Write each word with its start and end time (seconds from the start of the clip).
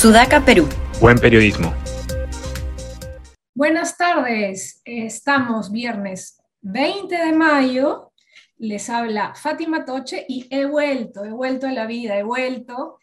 Sudaca, 0.00 0.42
Perú. 0.42 0.66
Buen 0.98 1.18
periodismo. 1.18 1.74
Buenas 3.54 3.98
tardes, 3.98 4.80
estamos 4.86 5.70
viernes 5.70 6.42
20 6.62 7.14
de 7.14 7.32
mayo, 7.34 8.10
les 8.56 8.88
habla 8.88 9.34
Fátima 9.34 9.84
Toche 9.84 10.24
y 10.26 10.46
he 10.48 10.64
vuelto, 10.64 11.26
he 11.26 11.32
vuelto 11.32 11.66
a 11.66 11.72
la 11.72 11.84
vida, 11.84 12.16
he 12.16 12.22
vuelto 12.22 12.98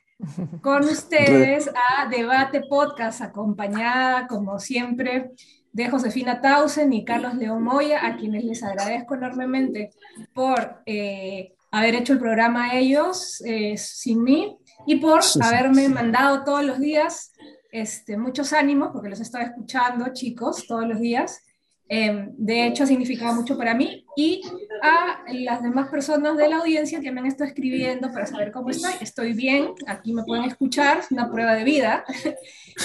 con 0.61 0.85
ustedes 0.85 1.69
a 1.69 2.09
Debate 2.09 2.61
Podcast, 2.67 3.21
acompañada 3.21 4.25
como 4.25 4.57
siempre 4.57 5.29
de 5.71 5.89
Josefina 5.91 6.41
Tausen 6.41 6.91
y 6.93 7.05
Carlos 7.05 7.35
León 7.35 7.61
Moya, 7.61 8.07
a 8.07 8.17
quienes 8.17 8.43
les 8.43 8.63
agradezco 8.63 9.13
enormemente 9.13 9.91
por 10.33 10.81
eh, 10.87 11.53
haber 11.69 11.93
hecho 11.93 12.13
el 12.13 12.19
programa 12.19 12.73
ellos 12.73 13.39
eh, 13.45 13.77
sin 13.77 14.23
mí 14.23 14.57
y 14.87 14.95
por 14.95 15.21
haberme 15.41 15.89
mandado 15.89 16.43
todos 16.43 16.63
los 16.63 16.79
días 16.79 17.33
este, 17.71 18.17
muchos 18.17 18.53
ánimos, 18.53 18.89
porque 18.93 19.09
los 19.09 19.19
estaba 19.19 19.43
escuchando, 19.43 20.05
chicos, 20.13 20.65
todos 20.65 20.87
los 20.87 20.99
días. 20.99 21.43
Em, 21.89 22.31
de 22.37 22.67
hecho, 22.67 22.83
ha 22.83 22.87
significado 22.87 23.33
mucho 23.33 23.57
para 23.57 23.73
mí 23.73 24.05
y 24.17 24.41
a 24.81 25.23
las 25.31 25.61
demás 25.61 25.89
personas 25.89 26.35
de 26.35 26.49
la 26.49 26.57
audiencia 26.57 26.99
que 26.99 27.11
me 27.11 27.21
han 27.21 27.27
estado 27.27 27.49
escribiendo 27.49 28.11
para 28.11 28.25
saber 28.25 28.51
cómo 28.51 28.69
estoy. 28.69 28.93
Estoy 28.99 29.33
bien, 29.33 29.69
aquí 29.87 30.13
me 30.13 30.23
pueden 30.23 30.45
escuchar, 30.45 30.99
es 30.99 31.11
una 31.11 31.29
prueba 31.31 31.53
de 31.53 31.63
vida. 31.63 32.03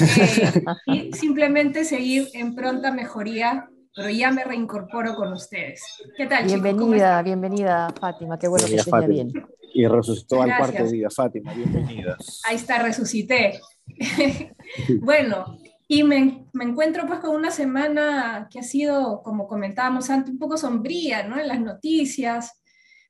Eh, 0.01 0.63
y 0.87 1.13
simplemente 1.13 1.85
seguir 1.85 2.27
en 2.33 2.55
pronta 2.55 2.91
mejoría, 2.91 3.69
pero 3.95 4.09
ya 4.09 4.31
me 4.31 4.43
reincorporo 4.43 5.15
con 5.15 5.35
ustedes. 5.35 5.83
¿Qué 6.17 6.25
tal, 6.25 6.47
Bienvenida, 6.47 7.21
bienvenida, 7.23 7.93
Fátima, 8.01 8.39
qué 8.39 8.49
bueno 8.49 8.67
que 8.67 8.77
estés 8.77 9.07
bien. 9.07 9.31
Y 9.75 9.87
resucitó 9.87 10.43
al 10.43 10.57
cuarto 10.57 10.85
día, 10.87 11.09
Fátima, 11.11 11.55
bienvenida. 11.55 12.17
Ahí 12.45 12.57
está, 12.57 12.83
resucité. 12.83 13.61
bueno, 15.01 15.59
y 15.89 16.05
me, 16.05 16.47
me, 16.53 16.65
encuentro 16.65 17.07
pues 17.07 17.21
con 17.21 17.35
una 17.35 17.51
semana 17.51 18.49
que 18.51 18.61
ha 18.61 18.63
sido, 18.63 19.23
como 19.23 19.47
comentábamos 19.47 20.11
antes, 20.11 20.33
un 20.33 20.39
poco 20.39 20.57
sombría, 20.57 21.23
¿no? 21.23 21.39
En 21.39 21.49
las 21.49 21.61
noticias, 21.61 22.63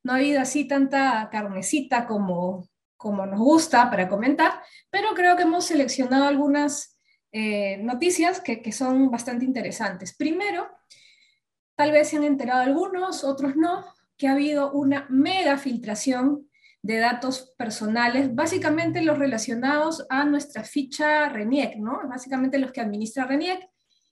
no 0.03 0.13
ha 0.13 0.17
habido 0.17 0.41
así 0.41 0.67
tanta 0.67 1.29
carnecita 1.31 2.07
como, 2.07 2.69
como 2.97 3.27
nos 3.27 3.41
gusta 3.41 3.91
para 3.91 4.09
comentar, 4.09 4.53
pero 4.91 5.15
creo 5.15 5.37
que 5.37 5.43
hemos 5.43 5.65
seleccionado 5.65 6.25
algunas 6.25 6.99
eh, 7.33 7.79
noticias 7.79 8.41
que, 8.41 8.63
que 8.63 8.73
son 8.73 9.11
bastante 9.11 9.45
interesantes. 9.45 10.15
Primero, 10.17 10.69
tal 11.77 11.93
vez 11.93 12.09
se 12.09 12.17
han 12.17 12.25
enterado 12.25 12.63
algunos, 12.63 13.25
otros 13.25 13.57
no, 13.57 13.85
que 14.17 14.29
ha 14.29 14.33
habido 14.33 14.73
una 14.73 15.07
mega 15.09 15.59
filtración 15.59 16.49
de 16.83 16.99
datos 16.99 17.55
personales, 17.57 18.35
básicamente 18.35 19.03
los 19.03 19.19
relacionados 19.19 20.05
a 20.11 20.25
nuestra 20.25 20.65
ficha 20.65 21.29
RENIEC, 21.29 21.77
¿no? 21.77 22.01
Básicamente 22.09 22.59
los 22.59 22.73
que 22.73 22.81
administra 22.81 23.25
RENIEC, 23.25 23.71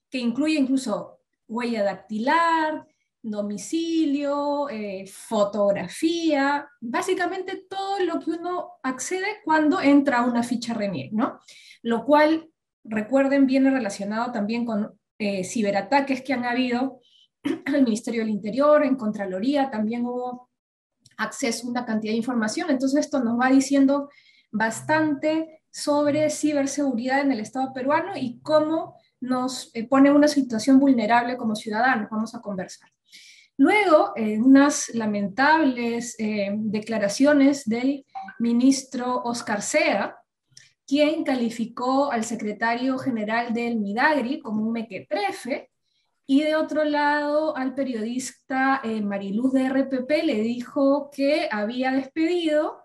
que 0.08 0.18
incluye 0.18 0.54
incluso 0.54 1.18
huella 1.48 1.82
dactilar, 1.82 2.86
domicilio, 3.22 4.68
eh, 4.70 5.04
fotografía, 5.06 6.68
básicamente 6.80 7.66
todo 7.68 7.98
lo 8.04 8.20
que 8.20 8.30
uno 8.30 8.70
accede 8.82 9.40
cuando 9.44 9.80
entra 9.80 10.18
a 10.18 10.26
una 10.26 10.44
ficha 10.44 10.72
RENIEC, 10.72 11.12
¿no? 11.12 11.40
Lo 11.82 12.04
cual, 12.04 12.50
recuerden, 12.84 13.46
viene 13.46 13.70
relacionado 13.70 14.30
también 14.30 14.64
con 14.64 14.98
eh, 15.18 15.42
ciberataques 15.44 16.22
que 16.22 16.32
han 16.32 16.44
habido 16.44 17.00
al 17.66 17.82
Ministerio 17.82 18.20
del 18.20 18.30
Interior, 18.30 18.84
en 18.84 18.94
Contraloría, 18.96 19.70
también 19.70 20.06
hubo 20.06 20.49
acceso 21.20 21.66
a 21.66 21.70
una 21.70 21.84
cantidad 21.84 22.12
de 22.12 22.18
información. 22.18 22.70
Entonces 22.70 23.00
esto 23.00 23.22
nos 23.22 23.38
va 23.38 23.50
diciendo 23.50 24.08
bastante 24.50 25.62
sobre 25.70 26.30
ciberseguridad 26.30 27.20
en 27.20 27.32
el 27.32 27.40
Estado 27.40 27.72
peruano 27.72 28.16
y 28.16 28.40
cómo 28.40 28.96
nos 29.20 29.70
eh, 29.74 29.86
pone 29.86 30.08
en 30.08 30.16
una 30.16 30.28
situación 30.28 30.80
vulnerable 30.80 31.36
como 31.36 31.54
ciudadanos. 31.54 32.08
Vamos 32.10 32.34
a 32.34 32.40
conversar. 32.40 32.90
Luego, 33.56 34.12
eh, 34.16 34.38
unas 34.38 34.88
lamentables 34.94 36.16
eh, 36.18 36.50
declaraciones 36.56 37.68
del 37.68 38.06
ministro 38.38 39.22
Oscar 39.22 39.60
Sea, 39.60 40.16
quien 40.86 41.22
calificó 41.24 42.10
al 42.10 42.24
secretario 42.24 42.98
general 42.98 43.52
del 43.52 43.76
Midagri 43.76 44.40
como 44.40 44.62
un 44.62 44.72
mequetrefe, 44.72 45.69
y 46.30 46.42
de 46.42 46.54
otro 46.54 46.84
lado, 46.84 47.56
al 47.56 47.74
periodista 47.74 48.80
eh, 48.84 49.02
Mariluz 49.02 49.52
de 49.52 49.68
RPP 49.68 50.08
le 50.22 50.40
dijo 50.42 51.10
que 51.10 51.48
había 51.50 51.90
despedido, 51.90 52.84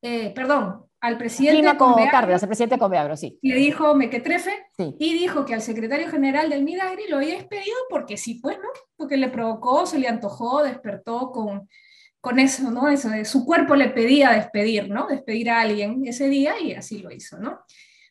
eh, 0.00 0.32
perdón, 0.34 0.86
al 1.02 1.18
presidente 1.18 1.76
Cárdenas, 2.10 2.42
el 2.42 2.48
presidente 2.48 2.78
Conveagro, 2.78 3.14
sí. 3.14 3.38
Le 3.42 3.56
dijo 3.56 3.94
Mequetrefe 3.94 4.52
y 4.78 5.12
dijo 5.12 5.44
que 5.44 5.52
al 5.52 5.60
secretario 5.60 6.08
general 6.08 6.48
del 6.48 6.64
Midagri 6.64 7.08
lo 7.10 7.18
había 7.18 7.34
despedido 7.34 7.76
porque 7.90 8.16
sí, 8.16 8.36
pues, 8.36 8.56
¿no? 8.56 8.70
Porque 8.96 9.18
le 9.18 9.28
provocó, 9.28 9.84
se 9.84 9.98
le 9.98 10.08
antojó, 10.08 10.62
despertó 10.62 11.30
con, 11.30 11.68
con 12.22 12.38
eso, 12.38 12.70
¿no? 12.70 12.88
Eso 12.88 13.10
de, 13.10 13.26
su 13.26 13.44
cuerpo 13.44 13.76
le 13.76 13.90
pedía 13.90 14.30
despedir, 14.30 14.88
¿no? 14.88 15.08
Despedir 15.08 15.50
a 15.50 15.60
alguien 15.60 16.06
ese 16.06 16.30
día 16.30 16.58
y 16.58 16.72
así 16.72 17.00
lo 17.00 17.10
hizo, 17.10 17.36
¿no? 17.36 17.60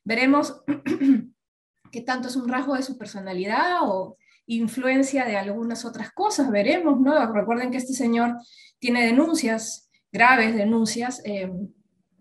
Veremos 0.03 0.61
qué 1.91 2.01
tanto 2.01 2.27
es 2.27 2.35
un 2.35 2.47
rasgo 2.47 2.75
de 2.75 2.83
su 2.83 2.95
personalidad 2.95 3.79
o 3.85 4.17
influencia 4.45 5.25
de 5.25 5.37
algunas 5.37 5.85
otras 5.85 6.11
cosas, 6.11 6.51
veremos, 6.51 6.99
¿no? 6.99 7.31
Recuerden 7.33 7.71
que 7.71 7.77
este 7.77 7.93
señor 7.93 8.35
tiene 8.79 9.05
denuncias, 9.05 9.89
graves 10.11 10.55
denuncias, 10.55 11.21
eh, 11.23 11.51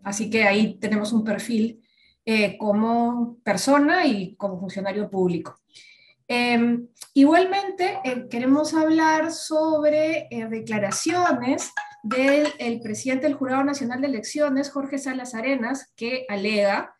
así 0.02 0.30
que 0.30 0.44
ahí 0.44 0.78
tenemos 0.78 1.12
un 1.12 1.24
perfil 1.24 1.82
eh, 2.24 2.56
como 2.58 3.38
persona 3.42 4.06
y 4.06 4.36
como 4.36 4.60
funcionario 4.60 5.10
público. 5.10 5.58
Em, 6.28 6.86
igualmente, 7.14 7.98
eh, 8.04 8.26
queremos 8.30 8.72
hablar 8.74 9.32
sobre 9.32 10.28
declaraciones 10.48 11.72
del 12.04 12.80
presidente 12.80 13.26
del 13.26 13.34
Jurado 13.34 13.64
Nacional 13.64 14.00
de 14.00 14.06
Elecciones, 14.06 14.70
Jorge 14.70 14.98
Salas 14.98 15.34
Arenas, 15.34 15.92
que 15.96 16.24
alega, 16.28 16.94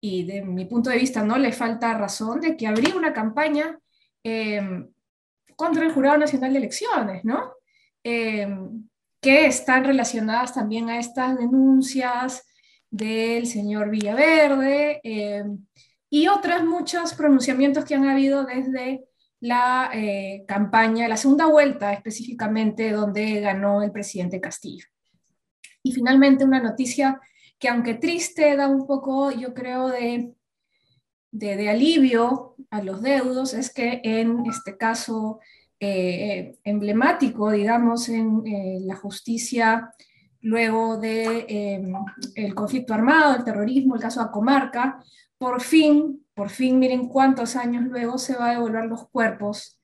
y 0.00 0.24
de 0.24 0.42
mi 0.42 0.64
punto 0.64 0.90
de 0.90 0.98
vista 0.98 1.22
no 1.22 1.38
le 1.38 1.52
falta 1.52 1.96
razón, 1.96 2.40
de 2.40 2.56
que 2.56 2.66
habría 2.66 2.96
una 2.96 3.12
campaña 3.12 3.78
Em, 4.24 4.88
contra 5.56 5.84
el 5.84 5.92
Jurado 5.92 6.18
Nacional 6.18 6.52
de 6.52 6.58
Elecciones, 6.58 7.24
¿no? 7.24 7.52
Em, 8.04 8.88
que 9.20 9.46
están 9.46 9.84
relacionadas 9.84 10.54
también 10.54 10.90
a 10.90 10.98
estas 10.98 11.38
denuncias 11.38 12.44
del 12.90 13.46
señor 13.46 13.90
Villaverde 13.90 15.00
em, 15.04 15.64
y 16.10 16.28
otros 16.28 16.64
muchos 16.64 17.14
pronunciamientos 17.14 17.84
que 17.84 17.94
han 17.94 18.06
habido 18.06 18.44
desde 18.44 19.04
la 19.40 19.90
eh, 19.94 20.44
campaña, 20.46 21.08
la 21.08 21.16
segunda 21.16 21.46
vuelta 21.46 21.92
específicamente, 21.92 22.92
donde 22.92 23.40
ganó 23.40 23.82
el 23.82 23.92
presidente 23.92 24.40
Castillo. 24.40 24.86
Y 25.82 25.92
finalmente 25.92 26.44
una 26.44 26.60
noticia 26.60 27.20
que 27.58 27.68
aunque 27.68 27.94
triste, 27.94 28.56
da 28.56 28.68
un 28.68 28.86
poco, 28.86 29.30
yo 29.30 29.54
creo, 29.54 29.88
de 29.88 30.32
de, 31.32 31.68
alivio 31.68 32.54
a 32.70 32.82
los 32.82 33.02
deudos 33.02 33.54
es 33.54 33.72
que 33.72 34.00
en 34.04 34.44
este 34.46 34.76
caso 34.76 35.40
eh, 35.80 36.58
emblemático, 36.62 37.50
digamos, 37.50 38.08
en 38.08 38.46
eh, 38.46 38.78
la 38.82 38.94
justicia 38.94 39.92
luego 40.42 40.96
del 40.96 41.46
de, 41.46 41.74
em, 41.74 41.94
el 42.34 42.54
conflicto 42.54 42.94
armado, 42.94 43.36
el 43.36 43.44
terrorismo, 43.44 43.94
el 43.94 44.00
caso 44.00 44.22
de 44.22 44.30
Comarca, 44.30 45.02
por 45.38 45.60
fin, 45.60 46.24
por 46.34 46.50
fin, 46.50 46.78
miren 46.78 47.08
cuántos 47.08 47.56
años 47.56 47.84
luego 47.84 48.18
se 48.18 48.36
va 48.36 48.50
a 48.50 48.52
devolver 48.52 48.84
los 48.84 49.08
cuerpos 49.08 49.80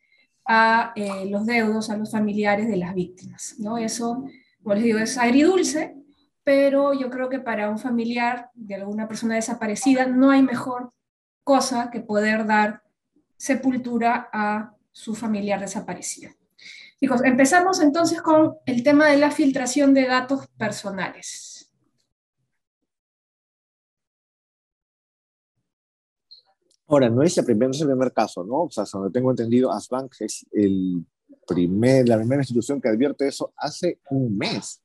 a 0.46 0.92
eh, 0.96 1.26
los 1.30 1.46
deudos, 1.46 1.90
a 1.90 1.96
los 1.96 2.10
familiares 2.10 2.68
de 2.68 2.76
las 2.76 2.94
víctimas. 2.94 3.56
¿no? 3.58 3.78
Eso, 3.78 4.24
como 4.62 4.74
les 4.74 4.84
digo, 4.84 4.98
es 4.98 5.18
agridulce, 5.18 5.96
pero 6.42 6.92
yo 6.92 7.10
creo 7.10 7.28
que 7.28 7.40
para 7.40 7.70
un 7.70 7.78
familiar 7.78 8.50
de 8.54 8.76
alguna 8.76 9.06
persona 9.06 9.34
desaparecida 9.34 10.06
no 10.06 10.30
hay 10.30 10.42
mejor 10.42 10.92
cosa 11.48 11.88
que 11.90 12.00
poder 12.00 12.46
dar 12.46 12.82
sepultura 13.38 14.28
a 14.30 14.76
su 14.92 15.14
familiar 15.14 15.58
desaparecido. 15.58 16.30
Chicos, 17.00 17.24
empezamos 17.24 17.80
entonces 17.80 18.20
con 18.20 18.58
el 18.66 18.82
tema 18.82 19.06
de 19.08 19.16
la 19.16 19.30
filtración 19.30 19.94
de 19.94 20.06
datos 20.06 20.46
personales. 20.58 21.72
Ahora, 26.86 27.08
no 27.08 27.22
es, 27.22 27.38
el 27.38 27.46
primer, 27.46 27.70
el 27.72 27.86
primer 27.86 28.12
caso, 28.12 28.44
¿no? 28.44 28.64
O 28.64 28.70
sea, 28.70 28.84
donde 28.92 29.10
tengo 29.10 29.30
entendido, 29.30 29.72
Asbank 29.72 30.16
es 30.20 30.46
el 30.52 31.02
primer, 31.46 32.06
la 32.06 32.18
primera 32.18 32.42
institución 32.42 32.78
que 32.78 32.90
advierte 32.90 33.26
eso 33.26 33.54
hace 33.56 34.00
un 34.10 34.36
mes 34.36 34.82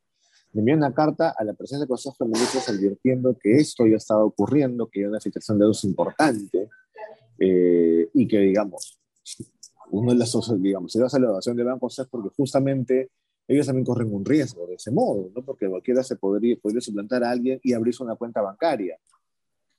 le 0.54 0.60
envió 0.60 0.76
una 0.76 0.94
carta 0.94 1.36
a 1.38 1.44
la 1.44 1.54
presidencia 1.54 1.80
del 1.80 1.90
Consejo 1.90 2.16
de 2.20 2.26
Ministros 2.26 2.70
advirtiendo 2.70 3.38
que 3.40 3.56
esto 3.56 3.86
ya 3.88 3.98
estaba 3.98 4.24
ocurriendo, 4.24 4.88
que 4.88 5.02
hay 5.02 5.06
una 5.06 5.20
filtración 5.20 5.58
de 5.58 5.66
datos 5.66 5.84
importante 5.84 6.70
eh, 7.40 8.10
y 8.14 8.28
que, 8.28 8.38
digamos, 8.38 9.00
uno 9.90 10.12
de 10.12 10.18
las 10.18 10.32
digamos, 10.60 10.96
la 10.96 11.08
evaluación 11.08 11.58
de 11.58 11.64
bancos 11.64 12.00
es 12.00 12.08
porque 12.08 12.30
justamente 12.36 13.10
ellos 13.48 13.66
también 13.66 13.86
corren 13.86 14.14
un 14.14 14.24
riesgo 14.24 14.68
de 14.68 14.76
ese 14.76 14.92
modo, 14.92 15.30
¿no? 15.36 15.44
Porque 15.44 15.68
cualquiera 15.68 16.04
se 16.04 16.16
podría, 16.16 16.56
podría 16.62 16.82
suplantar 16.82 17.24
a 17.24 17.32
alguirse 17.32 18.04
una 18.04 18.16
cuenta 18.16 18.42
bancaria. 18.42 18.98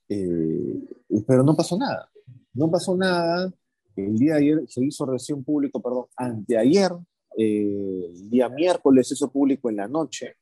Eh, 0.09 0.81
pero 1.27 1.43
no 1.43 1.57
pasó 1.57 1.79
nada. 1.79 2.11
No 2.53 2.71
pasó 2.71 2.97
nada. 2.97 3.53
El 3.97 4.19
día 4.19 4.35
de 4.35 4.41
ayer 4.41 4.65
se 4.69 4.85
hizo 4.85 5.07
recién 5.07 5.43
público, 5.45 5.81
perdón, 5.81 6.07
anteayer, 6.17 6.93
eh, 7.37 8.11
el 8.13 8.31
día 8.31 8.49
miércoles 8.49 9.09
se 9.09 9.15
hizo 9.15 9.31
público 9.31 9.71
en 9.71 9.77
la 9.77 9.89
noche, 9.89 10.37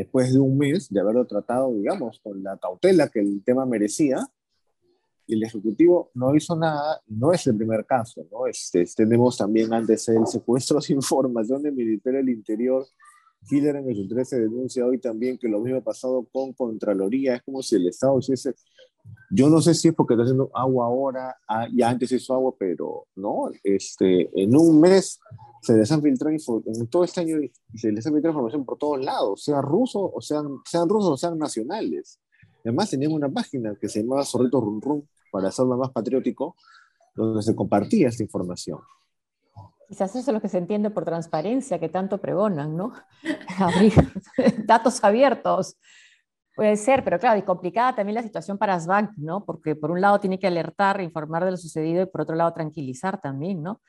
después 0.00 0.32
de 0.32 0.38
un 0.38 0.56
mes 0.56 0.88
de 0.88 0.98
haberlo 0.98 1.26
tratado, 1.26 1.74
digamos, 1.74 2.20
con 2.20 2.42
la 2.42 2.56
cautela 2.56 3.08
que 3.08 3.20
el 3.20 3.42
tema 3.44 3.66
merecía, 3.66 4.26
el 5.28 5.42
Ejecutivo 5.42 6.10
no 6.14 6.34
hizo 6.34 6.56
nada, 6.56 7.02
no 7.06 7.32
es 7.32 7.46
el 7.46 7.56
primer 7.56 7.84
caso, 7.84 8.26
¿no? 8.32 8.46
Este, 8.46 8.84
tenemos 8.96 9.36
también 9.36 9.72
antes 9.74 10.08
el 10.08 10.26
secuestro 10.26 10.80
sin 10.80 10.96
información 10.96 11.62
del 11.62 11.74
Ministerio 11.74 12.18
del 12.18 12.30
Interior. 12.30 12.86
Hitler 13.48 13.76
en 13.76 13.90
el 13.90 14.08
13 14.08 14.40
denuncia 14.40 14.86
hoy 14.86 14.98
también 14.98 15.38
que 15.38 15.48
lo 15.48 15.60
mismo 15.60 15.78
ha 15.78 15.84
pasado 15.84 16.26
con 16.32 16.54
Contraloría. 16.54 17.36
Es 17.36 17.42
como 17.42 17.62
si 17.62 17.76
el 17.76 17.86
Estado 17.86 18.18
hiciese. 18.18 18.54
Yo 19.30 19.48
no 19.48 19.60
sé 19.60 19.74
si 19.74 19.88
es 19.88 19.94
porque 19.94 20.14
está 20.14 20.24
haciendo 20.24 20.50
agua 20.54 20.86
ahora, 20.86 21.36
ah, 21.48 21.66
ya 21.72 21.90
antes 21.90 22.10
hizo 22.12 22.34
agua, 22.34 22.54
pero 22.58 23.06
no. 23.16 23.50
Este, 23.62 24.30
en 24.34 24.56
un 24.56 24.80
mes 24.80 25.20
se 25.60 25.94
han 25.94 26.02
en 26.04 26.86
todo 26.88 27.04
este 27.04 27.20
año 27.20 27.36
se 27.74 27.92
les 27.92 28.06
ha 28.06 28.10
filtrado 28.10 28.30
información 28.30 28.64
por 28.64 28.78
todos 28.78 29.04
lados, 29.04 29.44
sea 29.44 29.60
ruso 29.60 30.10
o 30.12 30.20
sean, 30.20 30.46
sean 30.64 30.88
rusos 30.88 31.10
o 31.10 31.16
sean 31.16 31.38
nacionales. 31.38 32.18
Además, 32.64 32.90
teníamos 32.90 33.16
una 33.16 33.28
página 33.28 33.74
que 33.80 33.88
se 33.88 34.02
llamaba 34.02 34.24
Zorrito 34.24 34.60
Run 34.60 34.80
Run, 34.80 35.08
para 35.30 35.48
hacerlo 35.48 35.76
más 35.76 35.90
patriótico, 35.90 36.56
donde 37.14 37.42
se 37.42 37.54
compartía 37.54 38.08
esta 38.08 38.22
información. 38.22 38.80
Quizás 39.88 40.10
eso 40.10 40.30
es 40.30 40.34
lo 40.34 40.40
que 40.40 40.48
se 40.48 40.58
entiende 40.58 40.90
por 40.90 41.04
transparencia, 41.04 41.78
que 41.78 41.88
tanto 41.88 42.18
pregonan, 42.18 42.76
¿no? 42.76 42.92
Datos 44.66 45.02
abiertos. 45.02 45.76
Puede 46.54 46.76
ser, 46.76 47.02
pero 47.04 47.18
claro, 47.18 47.38
y 47.38 47.42
complicada 47.42 47.94
también 47.94 48.14
la 48.14 48.22
situación 48.22 48.58
para 48.58 48.78
Sbank, 48.78 49.12
¿no? 49.16 49.44
Porque 49.44 49.74
por 49.74 49.90
un 49.90 50.00
lado 50.00 50.20
tiene 50.20 50.38
que 50.38 50.46
alertar, 50.46 51.00
informar 51.00 51.44
de 51.44 51.52
lo 51.52 51.56
sucedido 51.56 52.02
y 52.02 52.06
por 52.06 52.20
otro 52.20 52.36
lado 52.36 52.52
tranquilizar 52.52 53.20
también, 53.20 53.62
¿no? 53.62 53.80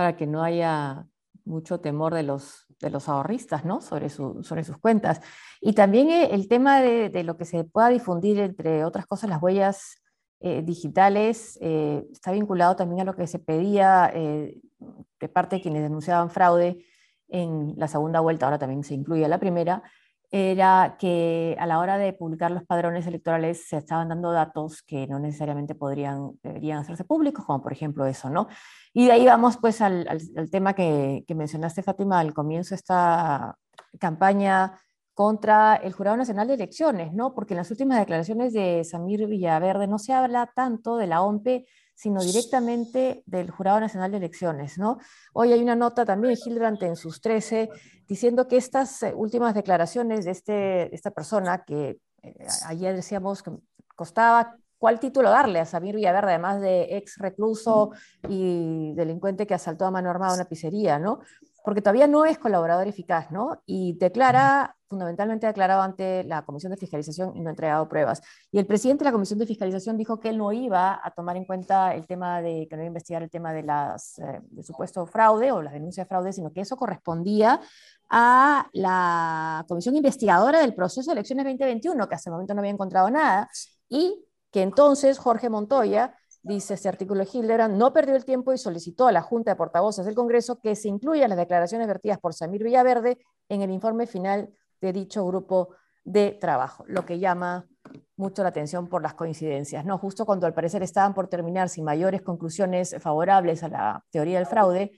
Para 0.00 0.16
que 0.16 0.26
no 0.26 0.42
haya 0.42 1.04
mucho 1.44 1.80
temor 1.80 2.14
de 2.14 2.22
los, 2.22 2.64
de 2.80 2.88
los 2.88 3.06
ahorristas, 3.06 3.66
¿no? 3.66 3.82
Sobre, 3.82 4.08
su, 4.08 4.42
sobre 4.42 4.64
sus 4.64 4.78
cuentas. 4.78 5.20
Y 5.60 5.74
también 5.74 6.08
eh, 6.08 6.30
el 6.32 6.48
tema 6.48 6.80
de, 6.80 7.10
de, 7.10 7.22
lo 7.22 7.36
que 7.36 7.44
se 7.44 7.64
pueda 7.64 7.90
difundir, 7.90 8.38
entre 8.38 8.82
otras 8.86 9.06
cosas, 9.06 9.28
las 9.28 9.42
huellas 9.42 10.02
eh, 10.40 10.62
digitales 10.62 11.58
eh, 11.60 12.02
está 12.10 12.32
vinculado 12.32 12.76
también 12.76 13.02
a 13.02 13.04
lo 13.04 13.14
que 13.14 13.26
se 13.26 13.40
pedía 13.40 14.10
de 14.14 15.28
parte 15.28 15.56
de 15.56 15.62
quienes 15.62 15.82
denunciaban 15.82 16.30
fraude 16.30 16.82
en 17.28 17.74
la 17.76 17.86
segunda 17.86 18.20
vuelta, 18.20 18.46
ahora 18.46 18.58
también 18.58 18.82
se 18.82 18.94
incluye 18.94 19.28
la 19.28 19.38
primera, 19.38 19.82
era 20.30 20.96
que 20.98 21.56
a 21.58 21.66
la 21.66 21.80
hora 21.80 21.98
de 21.98 22.12
publicar 22.12 22.50
los 22.52 22.64
padrones 22.64 23.06
electorales 23.06 23.68
se 23.68 23.78
estaban 23.78 24.08
dando 24.08 24.30
datos 24.30 24.82
que 24.82 25.06
no 25.08 25.18
necesariamente 25.18 25.74
podrían, 25.74 26.32
deberían 26.42 26.78
hacerse 26.78 27.04
públicos, 27.04 27.44
como 27.44 27.62
por 27.62 27.72
ejemplo 27.72 28.06
eso, 28.06 28.30
¿no? 28.30 28.46
Y 28.92 29.06
de 29.06 29.12
ahí 29.12 29.26
vamos 29.26 29.56
pues 29.56 29.80
al, 29.80 30.06
tema 30.50 30.74
que, 30.74 31.24
que 31.26 31.34
mencionaste, 31.34 31.82
Fátima, 31.82 32.20
al 32.20 32.32
comienzo 32.32 32.70
de 32.70 32.76
esta 32.76 33.56
campaña 33.98 34.80
contra 35.14 35.76
el 35.76 35.92
Jurado 35.92 36.16
Nacional 36.16 36.48
de 36.48 36.54
Elecciones, 36.54 37.12
¿no? 37.12 37.34
Porque 37.34 37.54
en 37.54 37.58
las 37.58 37.70
últimas 37.70 37.98
declaraciones 37.98 38.52
de 38.52 38.84
Samir 38.84 39.26
Villaverde 39.26 39.86
no 39.86 39.98
se 39.98 40.12
habla 40.12 40.50
tanto 40.54 40.96
de 40.96 41.06
la 41.08 41.22
OMP, 41.22 41.66
sino 42.00 42.22
directamente 42.22 43.22
del 43.26 43.50
Jurado 43.50 43.78
Nacional 43.78 44.10
de 44.10 44.16
Elecciones, 44.16 44.78
¿no? 44.78 44.96
Hoy 45.34 45.52
hay 45.52 45.62
una 45.62 45.76
nota 45.76 46.06
también 46.06 46.32
de 46.32 46.40
Hildrant 46.42 46.82
en 46.82 46.96
sus 46.96 47.20
13 47.20 47.68
diciendo 48.08 48.48
que 48.48 48.56
estas 48.56 49.02
eh, 49.02 49.12
últimas 49.14 49.54
declaraciones 49.54 50.24
de 50.24 50.30
este, 50.30 50.94
esta 50.94 51.10
persona 51.10 51.62
que 51.62 51.98
eh, 52.22 52.46
ayer 52.64 52.96
decíamos 52.96 53.42
que 53.42 53.50
costaba 53.94 54.56
cuál 54.78 54.98
título 54.98 55.28
darle 55.28 55.60
a 55.60 55.66
Samir 55.66 55.94
Villaverde, 55.94 56.30
además 56.30 56.62
de 56.62 56.96
ex 56.96 57.18
recluso 57.18 57.90
y 58.30 58.94
delincuente 58.94 59.46
que 59.46 59.52
asaltó 59.52 59.84
a 59.84 59.90
mano 59.90 60.08
armada 60.08 60.32
una 60.32 60.46
pizzería, 60.46 60.98
¿no? 60.98 61.20
Porque 61.64 61.82
todavía 61.82 62.06
no 62.06 62.24
es 62.24 62.38
colaborador 62.38 62.86
eficaz, 62.88 63.30
¿no? 63.30 63.62
Y 63.66 63.96
declara, 63.98 64.76
fundamentalmente 64.88 65.46
declarado 65.46 65.82
ante 65.82 66.24
la 66.24 66.44
Comisión 66.44 66.72
de 66.72 66.78
Fiscalización 66.78 67.36
y 67.36 67.40
no 67.40 67.48
ha 67.48 67.52
entregado 67.52 67.88
pruebas. 67.88 68.22
Y 68.50 68.58
el 68.58 68.66
presidente 68.66 69.04
de 69.04 69.10
la 69.10 69.12
Comisión 69.12 69.38
de 69.38 69.46
Fiscalización 69.46 69.96
dijo 69.96 70.18
que 70.18 70.30
él 70.30 70.38
no 70.38 70.52
iba 70.52 71.00
a 71.02 71.10
tomar 71.12 71.36
en 71.36 71.44
cuenta 71.44 71.94
el 71.94 72.06
tema 72.06 72.42
de, 72.42 72.66
que 72.68 72.76
no 72.76 72.82
iba 72.82 72.86
a 72.86 72.88
investigar 72.88 73.22
el 73.22 73.30
tema 73.30 73.52
de 73.52 73.62
las, 73.62 74.18
eh, 74.18 74.40
de 74.42 74.62
supuesto 74.62 75.06
fraude 75.06 75.52
o 75.52 75.62
las 75.62 75.72
denuncias 75.72 76.06
de 76.06 76.08
fraude, 76.08 76.32
sino 76.32 76.52
que 76.52 76.62
eso 76.62 76.76
correspondía 76.76 77.60
a 78.08 78.68
la 78.72 79.64
Comisión 79.68 79.96
Investigadora 79.96 80.60
del 80.60 80.74
Proceso 80.74 81.10
de 81.10 81.12
Elecciones 81.12 81.44
2021, 81.44 82.08
que 82.08 82.14
hasta 82.14 82.30
el 82.30 82.32
momento 82.32 82.54
no 82.54 82.60
había 82.60 82.72
encontrado 82.72 83.10
nada, 83.10 83.48
y 83.88 84.24
que 84.50 84.62
entonces 84.62 85.18
Jorge 85.18 85.48
Montoya 85.48 86.14
dice 86.42 86.74
este 86.74 86.88
artículo 86.88 87.24
de 87.24 87.30
Hildebrand, 87.32 87.76
no 87.76 87.92
perdió 87.92 88.16
el 88.16 88.24
tiempo 88.24 88.52
y 88.52 88.58
solicitó 88.58 89.06
a 89.06 89.12
la 89.12 89.22
Junta 89.22 89.52
de 89.52 89.56
Portavoces 89.56 90.04
del 90.06 90.14
Congreso 90.14 90.60
que 90.60 90.74
se 90.74 90.88
incluyan 90.88 91.28
las 91.28 91.38
declaraciones 91.38 91.86
vertidas 91.86 92.18
por 92.18 92.34
Samir 92.34 92.64
Villaverde 92.64 93.18
en 93.48 93.62
el 93.62 93.70
informe 93.70 94.06
final 94.06 94.50
de 94.80 94.92
dicho 94.92 95.26
grupo 95.26 95.70
de 96.04 96.32
trabajo, 96.32 96.84
lo 96.88 97.04
que 97.04 97.18
llama 97.18 97.68
mucho 98.16 98.42
la 98.42 98.48
atención 98.50 98.88
por 98.88 99.02
las 99.02 99.14
coincidencias. 99.14 99.84
¿no? 99.84 99.98
Justo 99.98 100.24
cuando 100.24 100.46
al 100.46 100.54
parecer 100.54 100.82
estaban 100.82 101.14
por 101.14 101.28
terminar 101.28 101.68
sin 101.68 101.84
mayores 101.84 102.22
conclusiones 102.22 102.96
favorables 103.00 103.62
a 103.62 103.68
la 103.68 104.04
teoría 104.10 104.38
del 104.38 104.46
fraude, 104.46 104.92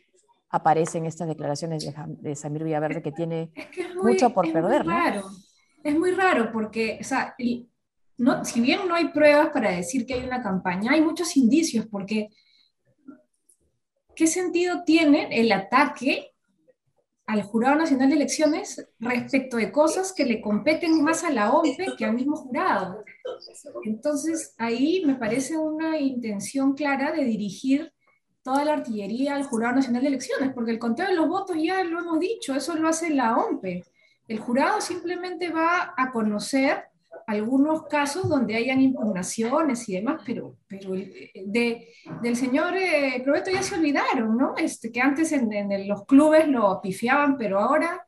aparecen 0.51 1.07
estas 1.07 1.29
declaraciones 1.29 1.93
de, 2.07 2.37
Samir 2.37 2.65
Villaverde 2.65 3.03
que 3.03 3.13
tiene 3.13 3.53
mucho 4.03 4.31
por 4.31 4.53
perder. 4.53 4.85
Es 5.83 5.99
muy 5.99 6.13
raro 6.13 6.53
porque 6.53 6.99
o 7.01 7.05
sea, 7.05 7.35
no, 8.19 8.45
si 8.45 8.61
bien 8.61 8.81
no 8.87 8.95
hay 8.95 9.09
pruebas 9.09 9.51
para 9.51 9.71
decir 9.71 10.07
que 10.07 10.15
hay 10.15 10.25
una 10.25 10.43
campaña, 10.43 10.93
hay 10.93 11.01
muchos 11.01 11.37
indicios, 11.37 11.87
porque 11.87 12.29
¿qué 14.15 14.27
sentido 14.27 14.85
tiene 14.85 15.29
el 15.41 15.51
ataque 15.53 16.33
al 17.27 17.43
Jurado 17.43 17.77
Nacional 17.77 18.11
de 18.11 18.17
Elecciones 18.17 18.87
respecto 18.99 19.57
de 19.57 19.73
cosas 19.73 20.13
que 20.13 20.25
le 20.25 20.41
competen 20.41 21.03
más 21.03 21.25
a 21.25 21.31
la 21.31 21.53
OMP 21.53 21.97
que 21.97 22.05
al 22.05 22.15
mismo 22.15 22.37
jurado? 22.37 23.05
Entonces, 23.85 24.55
ahí 24.59 25.03
me 25.07 25.15
parece 25.15 25.57
una 25.57 25.99
intención 25.99 26.75
clara 26.75 27.13
de 27.13 27.25
dirigir 27.25 27.93
toda 28.43 28.65
la 28.65 28.75
artillería 28.75 29.37
al 29.37 29.45
Jurado 29.45 29.77
Nacional 29.77 30.03
de 30.03 30.09
Elecciones, 30.09 30.53
porque 30.53 30.73
el 30.73 30.79
conteo 30.79 31.07
de 31.07 31.15
los 31.15 31.29
votos 31.29 31.57
ya 31.61 31.83
lo 31.85 32.01
hemos 32.01 32.19
dicho, 32.19 32.55
eso 32.55 32.75
lo 32.75 32.89
hace 32.89 33.11
la 33.11 33.37
OMP. 33.37 33.85
El 34.29 34.39
jurado 34.39 34.81
simplemente 34.81 35.51
va 35.51 35.95
a 35.97 36.11
conocer 36.13 36.92
algunos 37.39 37.85
casos 37.87 38.29
donde 38.29 38.57
hayan 38.57 38.81
impugnaciones 38.81 39.89
y 39.89 39.95
demás, 39.95 40.23
pero, 40.25 40.57
pero 40.67 40.93
de, 40.93 41.89
del 42.23 42.37
señor 42.37 42.77
eh, 42.77 43.25
ya 43.53 43.63
se 43.63 43.75
olvidaron, 43.75 44.37
¿no? 44.37 44.57
Este, 44.57 44.91
que 44.91 45.01
antes 45.01 45.33
en, 45.33 45.53
en 45.53 45.89
los 45.89 46.05
clubes 46.07 46.49
lo 46.49 46.81
pifiaban, 46.81 47.37
pero 47.37 47.59
ahora 47.59 48.07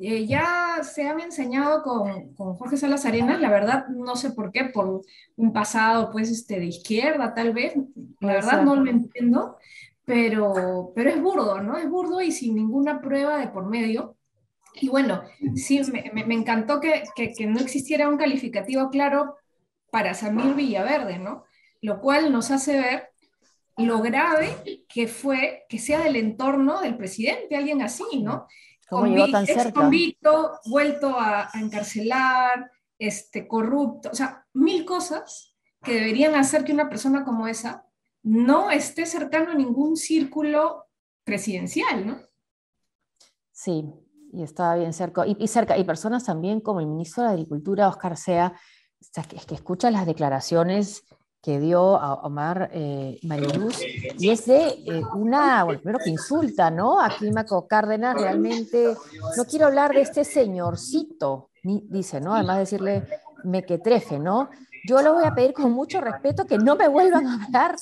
eh, 0.00 0.26
ya 0.26 0.78
se 0.82 1.06
han 1.06 1.20
enseñado 1.20 1.82
con, 1.82 2.34
con, 2.34 2.54
Jorge 2.56 2.76
Salas 2.76 3.04
Arenas, 3.04 3.40
la 3.40 3.50
verdad 3.50 3.88
no 3.88 4.16
sé 4.16 4.30
por 4.30 4.50
qué, 4.50 4.64
por 4.64 5.02
un 5.36 5.52
pasado 5.52 6.10
pues 6.10 6.30
este, 6.30 6.58
de 6.58 6.66
izquierda 6.66 7.34
tal 7.34 7.52
vez, 7.52 7.74
la 8.20 8.32
verdad 8.32 8.62
no 8.62 8.76
lo 8.76 8.90
entiendo, 8.90 9.58
pero, 10.04 10.92
pero 10.94 11.10
es 11.10 11.20
burdo, 11.20 11.60
¿no? 11.60 11.76
Es 11.76 11.88
burdo 11.88 12.22
y 12.22 12.32
sin 12.32 12.54
ninguna 12.54 13.00
prueba 13.00 13.38
de 13.38 13.48
por 13.48 13.66
medio. 13.66 14.16
Y 14.74 14.88
bueno, 14.88 15.22
sí, 15.54 15.80
me, 15.90 16.24
me 16.24 16.34
encantó 16.34 16.80
que, 16.80 17.02
que, 17.14 17.32
que, 17.32 17.46
no 17.46 17.60
existiera 17.60 18.08
un 18.08 18.16
calificativo 18.16 18.90
claro 18.90 19.36
para 19.90 20.14
Samir 20.14 20.54
Villaverde, 20.54 21.18
¿no? 21.18 21.44
Lo 21.80 22.00
cual 22.00 22.32
nos 22.32 22.50
hace 22.50 22.80
ver 22.80 23.08
lo 23.76 24.00
grave 24.00 24.84
que 24.88 25.06
fue 25.08 25.64
que 25.68 25.78
sea 25.78 26.00
del 26.00 26.16
entorno 26.16 26.80
del 26.80 26.96
presidente, 26.96 27.56
alguien 27.56 27.82
así, 27.82 28.22
¿no? 28.22 28.46
¿Cómo 28.88 29.06
llegó 29.06 29.30
tan 29.30 29.46
cerca? 29.46 29.72
convicto, 29.72 30.58
vuelto 30.66 31.18
a, 31.18 31.50
a, 31.52 31.60
encarcelar, 31.60 32.70
este, 32.98 33.48
corrupto, 33.48 34.10
o 34.10 34.14
sea, 34.14 34.46
mil 34.52 34.84
cosas 34.84 35.54
que 35.82 35.94
deberían 35.94 36.34
hacer 36.34 36.64
que 36.64 36.72
una 36.72 36.88
persona 36.88 37.24
como 37.24 37.48
esa 37.48 37.86
no 38.22 38.70
esté 38.70 39.06
cercano 39.06 39.50
a 39.50 39.54
ningún 39.54 39.96
círculo 39.96 40.86
presidencial, 41.24 42.06
¿no? 42.06 42.20
Sí, 43.50 43.84
y 44.32 44.42
estaba 44.42 44.76
bien 44.76 44.92
cerca. 44.92 45.26
Y, 45.26 45.46
cerca. 45.46 45.76
y 45.76 45.84
personas 45.84 46.24
también 46.24 46.60
como 46.60 46.80
el 46.80 46.86
ministro 46.86 47.24
de 47.24 47.30
Agricultura, 47.30 47.88
Oscar 47.88 48.16
Sea, 48.16 48.54
es 49.34 49.46
que 49.46 49.54
escucha 49.54 49.90
las 49.90 50.06
declaraciones 50.06 51.04
que 51.42 51.58
dio 51.58 51.96
a 51.96 52.14
Omar 52.22 52.70
eh, 52.72 53.18
Mariluz, 53.24 53.80
y 54.16 54.30
es 54.30 54.46
de 54.46 54.68
eh, 54.68 55.02
una, 55.14 55.64
bueno, 55.64 55.80
primero 55.80 55.98
que 56.02 56.10
insulta, 56.10 56.70
¿no? 56.70 57.00
A 57.00 57.08
Clímaco 57.16 57.66
Cárdenas, 57.66 58.14
realmente, 58.14 58.94
no 59.36 59.44
quiero 59.44 59.66
hablar 59.66 59.92
de 59.92 60.02
este 60.02 60.24
señorcito, 60.24 61.50
dice, 61.64 62.20
¿no? 62.20 62.34
Además 62.34 62.56
de 62.56 62.60
decirle 62.60 63.08
mequetrefe, 63.42 64.20
¿no? 64.20 64.50
Yo 64.84 65.00
le 65.00 65.10
voy 65.10 65.24
a 65.24 65.34
pedir 65.34 65.52
con 65.52 65.72
mucho 65.72 66.00
respeto 66.00 66.46
que 66.46 66.58
no 66.58 66.76
me 66.76 66.88
vuelvan 66.88 67.26
a 67.26 67.44
hablar 67.44 67.76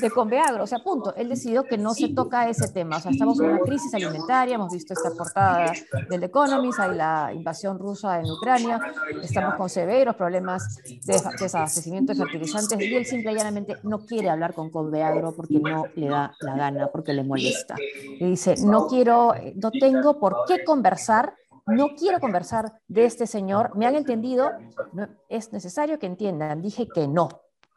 de 0.00 0.10
Conveagro. 0.10 0.64
O 0.64 0.66
sea, 0.66 0.80
punto. 0.80 1.14
Él 1.16 1.28
decidió 1.28 1.64
que 1.64 1.78
no 1.78 1.94
se 1.94 2.08
toca 2.08 2.48
ese 2.48 2.68
tema. 2.68 2.98
O 2.98 3.00
sea, 3.00 3.10
estamos 3.10 3.40
en 3.40 3.50
una 3.50 3.60
crisis 3.60 3.94
alimentaria, 3.94 4.56
hemos 4.56 4.72
visto 4.72 4.92
esta 4.92 5.10
portada 5.10 5.72
del 6.10 6.22
Economist, 6.22 6.78
hay 6.80 6.96
la 6.96 7.30
invasión 7.34 7.78
rusa 7.78 8.20
en 8.20 8.30
Ucrania, 8.30 8.80
estamos 9.22 9.54
con 9.54 9.68
severos 9.68 10.14
problemas 10.16 10.76
de 10.84 11.20
desabastecimiento 11.38 12.12
de 12.12 12.18
fertilizantes 12.18 12.80
y 12.80 12.94
él 12.94 13.06
simple 13.06 13.32
y 13.32 13.34
llanamente 13.34 13.76
no 13.82 14.04
quiere 14.04 14.30
hablar 14.30 14.54
con 14.54 14.70
Conveagro 14.70 15.34
porque 15.34 15.58
no 15.58 15.86
le 15.94 16.08
da 16.08 16.34
la 16.40 16.56
gana, 16.56 16.88
porque 16.88 17.12
le 17.12 17.24
molesta. 17.24 17.76
Y 18.20 18.26
dice, 18.26 18.54
no 18.64 18.86
quiero, 18.86 19.34
no 19.56 19.70
tengo 19.70 20.18
por 20.18 20.36
qué 20.46 20.64
conversar 20.64 21.34
no 21.66 21.94
quiero 21.96 22.20
conversar 22.20 22.72
de 22.88 23.04
este 23.04 23.26
señor, 23.26 23.76
me 23.76 23.86
han 23.86 23.94
entendido, 23.94 24.50
no, 24.92 25.08
es 25.28 25.52
necesario 25.52 25.98
que 25.98 26.06
entiendan, 26.06 26.60
dije 26.60 26.88
que 26.92 27.06
no. 27.06 27.28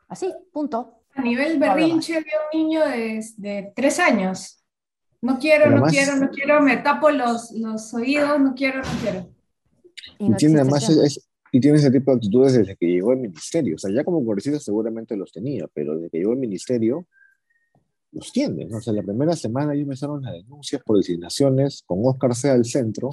Así, 0.08 0.34
punto. 0.52 1.02
A 1.14 1.22
nivel 1.22 1.60
berrinche 1.60 2.16
de 2.16 2.26
un 2.54 2.60
niño 2.60 2.82
de, 2.86 3.72
tres 3.76 4.00
años. 4.00 4.64
No 5.22 5.40
quiero, 5.40 5.70
no 5.72 5.84
quiero, 5.86 6.16
no 6.18 6.30
quiero, 6.30 6.62
me 6.62 6.78
tapo 6.78 7.10
los, 7.10 7.52
los 7.52 7.94
oídos, 7.94 8.40
no 8.40 8.54
quiero, 8.54 8.80
no 8.80 9.00
quiero. 9.02 9.30
Y, 10.20 10.34
tiene 10.36 10.60
además 10.60 10.88
y 11.52 11.60
tiene 11.62 11.78
ese 11.78 11.90
tipo 11.90 12.12
de 12.12 12.18
actitudes 12.18 12.54
desde 12.54 12.76
que 12.76 12.86
llegó 12.86 13.12
al 13.12 13.20
ministerio. 13.20 13.76
O 13.76 13.78
sea, 13.78 13.90
ya 13.90 14.04
como 14.04 14.18
congresista 14.26 14.60
seguramente 14.60 15.16
los 15.16 15.32
tenía, 15.32 15.68
pero 15.74 15.96
desde 15.96 16.10
que 16.10 16.18
llegó 16.18 16.34
al 16.34 16.38
ministerio 16.38 17.08
los 18.12 18.32
tiene. 18.32 18.68
O 18.74 18.82
sea, 18.82 18.94
la 18.94 19.02
primera 19.04 19.36
semana 19.38 19.74
ya 19.74 19.82
empezaron 19.82 20.22
las 20.22 20.34
denuncias 20.34 20.82
por 20.84 20.98
designaciones 20.98 21.84
con 21.86 22.00
Oscar 22.04 22.36
Sea 22.36 22.54
al 22.54 22.66
centro, 22.66 23.10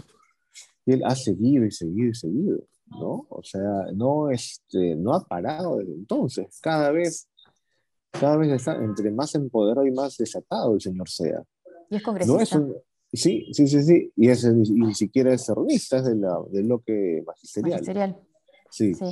él 0.87 1.03
ha 1.05 1.15
seguido 1.15 1.65
y 1.65 1.71
seguido 1.71 2.11
y 2.11 2.15
seguido, 2.15 2.59
¿no? 2.87 3.27
O 3.29 3.43
sea, 3.43 3.87
no, 3.95 4.31
este, 4.31 4.97
no 4.97 5.15
ha 5.15 5.25
parado 5.25 5.79
desde 5.79 5.95
entonces. 5.95 6.59
Cada 6.61 6.91
vez, 6.91 7.29
cada 8.11 8.37
vez 8.37 8.51
está 8.51 8.75
entre 8.77 9.11
más 9.11 9.35
empoderado 9.35 9.87
y 9.87 9.93
más 9.93 10.17
desatado 10.17 10.75
el 10.75 10.81
señor 10.81 11.09
Sea. 11.09 11.43
Y 11.91 11.97
es 11.97 12.03
congresista. 12.03 12.61
sí, 13.13 13.47
sí, 13.53 13.67
sí, 13.67 13.83
sí. 13.83 14.13
Y, 14.17 14.29
es, 14.29 14.45
ni 14.45 14.95
siquiera 14.95 15.33
es 15.33 15.47
terrorista, 15.47 15.99
es 15.99 16.05
de, 16.05 16.17
la, 16.17 16.39
de 16.51 16.63
lo 16.63 16.81
que 16.81 17.23
magisterial. 17.27 17.73
Magisterial. 17.73 18.21
Sí. 18.71 18.95
sí. 18.95 19.05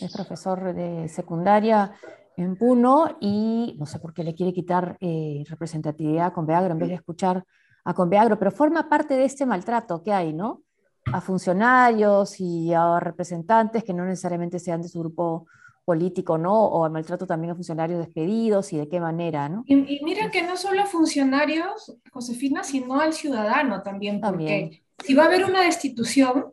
Es 0.00 0.12
profesor 0.12 0.74
de 0.74 1.08
secundaria 1.08 1.92
en 2.36 2.56
Puno 2.56 3.16
y 3.20 3.74
no 3.78 3.86
sé 3.86 3.98
por 3.98 4.14
qué 4.14 4.22
le 4.22 4.34
quiere 4.34 4.52
quitar 4.52 4.96
eh, 5.00 5.42
representatividad 5.48 6.32
con 6.32 6.46
Beagro 6.46 6.72
en 6.72 6.78
vez 6.78 6.88
de 6.88 6.94
escuchar 6.94 7.44
a 7.88 7.94
Conveagro, 7.94 8.38
pero 8.38 8.50
forma 8.50 8.86
parte 8.86 9.14
de 9.14 9.24
este 9.24 9.46
maltrato 9.46 10.02
que 10.02 10.12
hay, 10.12 10.34
¿no? 10.34 10.62
A 11.10 11.22
funcionarios 11.22 12.38
y 12.38 12.74
a 12.74 13.00
representantes 13.00 13.82
que 13.82 13.94
no 13.94 14.04
necesariamente 14.04 14.58
sean 14.58 14.82
de 14.82 14.90
su 14.90 14.98
grupo 15.00 15.46
político, 15.86 16.36
¿no? 16.36 16.52
O 16.52 16.84
al 16.84 16.90
maltrato 16.90 17.26
también 17.26 17.52
a 17.52 17.54
funcionarios 17.54 17.98
despedidos 17.98 18.74
y 18.74 18.76
de 18.76 18.90
qué 18.90 19.00
manera, 19.00 19.48
¿no? 19.48 19.64
Y, 19.66 20.04
mira 20.04 20.30
que 20.30 20.42
no 20.42 20.58
solo 20.58 20.82
a 20.82 20.84
funcionarios, 20.84 21.96
Josefina, 22.12 22.62
sino 22.62 23.00
al 23.00 23.14
ciudadano 23.14 23.82
también, 23.82 24.20
porque 24.20 24.82
si 25.02 25.14
va 25.14 25.22
a 25.22 25.26
haber 25.28 25.46
una 25.46 25.62
destitución, 25.62 26.52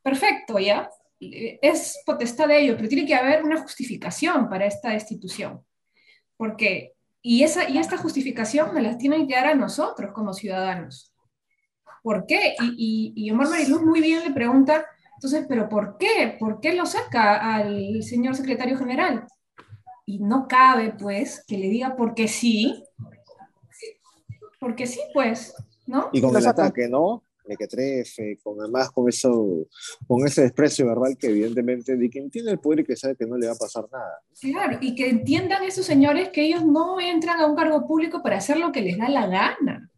perfecto, 0.00 0.60
¿ya? 0.60 0.88
Es 1.18 2.00
potestad 2.06 2.46
de 2.46 2.60
ello, 2.60 2.76
pero 2.76 2.88
tiene 2.88 3.04
que 3.04 3.16
haber 3.16 3.42
una 3.42 3.60
justificación 3.60 4.48
para 4.48 4.66
esta 4.66 4.90
destitución, 4.90 5.64
porque 6.36 6.94
y, 7.22 7.44
esa, 7.44 7.68
y 7.68 7.78
esta 7.78 7.96
justificación 7.96 8.74
me 8.74 8.82
la 8.82 8.98
tienen 8.98 9.26
que 9.26 9.34
dar 9.34 9.46
a 9.46 9.54
nosotros 9.54 10.10
como 10.12 10.34
ciudadanos. 10.34 11.14
¿Por 12.02 12.26
qué? 12.26 12.54
Y, 12.76 13.12
y, 13.14 13.30
Omar 13.30 13.48
Mariluz 13.48 13.82
muy 13.82 14.00
bien 14.00 14.24
le 14.24 14.32
pregunta, 14.32 14.84
entonces, 15.14 15.46
¿pero 15.48 15.68
por 15.68 15.98
qué? 15.98 16.36
¿Por 16.38 16.60
qué 16.60 16.74
lo 16.74 16.84
saca 16.84 17.54
al 17.54 18.02
señor 18.02 18.34
secretario 18.34 18.76
general? 18.76 19.24
Y 20.04 20.18
no 20.18 20.48
cabe, 20.48 20.94
pues, 20.98 21.44
que 21.46 21.56
le 21.56 21.68
diga 21.68 21.94
porque 21.96 22.26
sí, 22.26 22.84
porque 24.58 24.86
sí, 24.86 25.00
pues, 25.14 25.54
¿no? 25.86 26.10
Y 26.12 26.20
con 26.20 26.36
el 26.36 26.46
ataque, 26.46 26.88
¿no? 26.88 27.22
Trefe, 27.56 28.38
con 28.42 28.60
además 28.60 28.90
con 28.90 29.08
eso, 29.08 29.66
con 30.06 30.26
ese 30.26 30.42
desprecio 30.42 30.86
verbal 30.86 31.16
que 31.18 31.28
evidentemente 31.28 31.96
de 31.96 32.10
quien 32.10 32.30
tiene 32.30 32.50
el 32.50 32.58
poder 32.58 32.80
y 32.80 32.84
que 32.84 32.96
sabe 32.96 33.16
que 33.16 33.26
no 33.26 33.36
le 33.36 33.46
va 33.46 33.52
a 33.52 33.56
pasar 33.56 33.84
nada. 33.92 34.20
Claro, 34.40 34.78
y 34.80 34.94
que 34.94 35.08
entiendan 35.08 35.62
esos 35.64 35.86
señores 35.86 36.30
que 36.30 36.42
ellos 36.42 36.64
no 36.64 37.00
entran 37.00 37.40
a 37.40 37.46
un 37.46 37.56
cargo 37.56 37.86
público 37.86 38.22
para 38.22 38.38
hacer 38.38 38.58
lo 38.58 38.72
que 38.72 38.82
les 38.82 38.98
da 38.98 39.08
la 39.08 39.26
gana. 39.26 39.90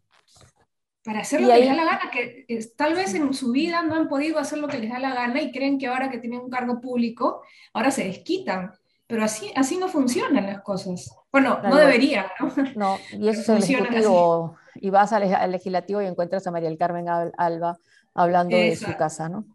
Para 1.03 1.19
hacer 1.19 1.41
lo 1.41 1.49
que 1.49 1.59
les 1.59 1.67
da 1.67 1.75
la 1.75 1.85
gana, 1.85 2.11
que 2.11 2.45
tal 2.75 2.95
vez 2.95 3.13
en 3.13 3.33
su 3.33 3.51
vida 3.51 3.83
no 3.83 3.95
han 3.95 4.07
podido 4.07 4.39
hacer 4.39 4.57
lo 4.57 4.67
que 4.67 4.79
les 4.79 4.89
da 4.89 4.99
la 4.99 5.13
gana 5.13 5.41
y 5.41 5.51
creen 5.51 5.77
que 5.77 5.87
ahora 5.87 6.09
que 6.09 6.17
tienen 6.17 6.39
un 6.39 6.49
cargo 6.49 6.81
público, 6.81 7.43
ahora 7.73 7.91
se 7.91 8.05
desquitan. 8.05 8.71
Pero 9.07 9.23
así, 9.23 9.51
así 9.55 9.77
no 9.77 9.87
funcionan 9.87 10.47
las 10.47 10.61
cosas. 10.61 11.15
Bueno, 11.31 11.59
no 11.61 11.75
debería, 11.75 12.31
¿no? 12.39 12.53
No, 12.75 12.97
y 13.11 13.29
eso 13.29 13.55
es 13.55 13.69
el 13.69 13.75
ejecutivo 13.75 14.57
y 14.75 14.89
vas 14.89 15.13
al, 15.13 15.51
legislativo 15.51 16.01
y 16.01 16.05
encuentras 16.05 16.45
a 16.47 16.51
María 16.51 16.69
del 16.69 16.77
Carmen 16.77 17.07
Alba 17.09 17.77
hablando 18.13 18.55
de 18.55 18.75
su 18.75 18.95
casa, 18.95 19.29
¿no? 19.29 19.45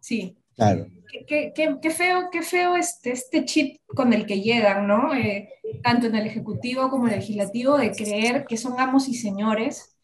Sí. 0.00 0.36
Claro. 0.54 0.86
Qué, 1.26 1.52
qué, 1.54 1.90
feo, 1.90 2.28
qué 2.30 2.42
feo 2.42 2.76
este, 2.76 3.12
este 3.12 3.44
chip 3.44 3.80
con 3.86 4.12
el 4.12 4.26
que 4.26 4.40
llegan, 4.40 4.86
¿no? 4.86 5.14
Eh, 5.14 5.48
tanto 5.82 6.06
en 6.06 6.16
el 6.16 6.26
Ejecutivo 6.26 6.90
como 6.90 7.06
en 7.06 7.14
el 7.14 7.20
Legislativo, 7.20 7.78
de 7.78 7.92
creer 7.92 8.44
que 8.46 8.56
son 8.56 8.78
amos 8.78 9.08
y 9.08 9.14
señores, 9.14 9.96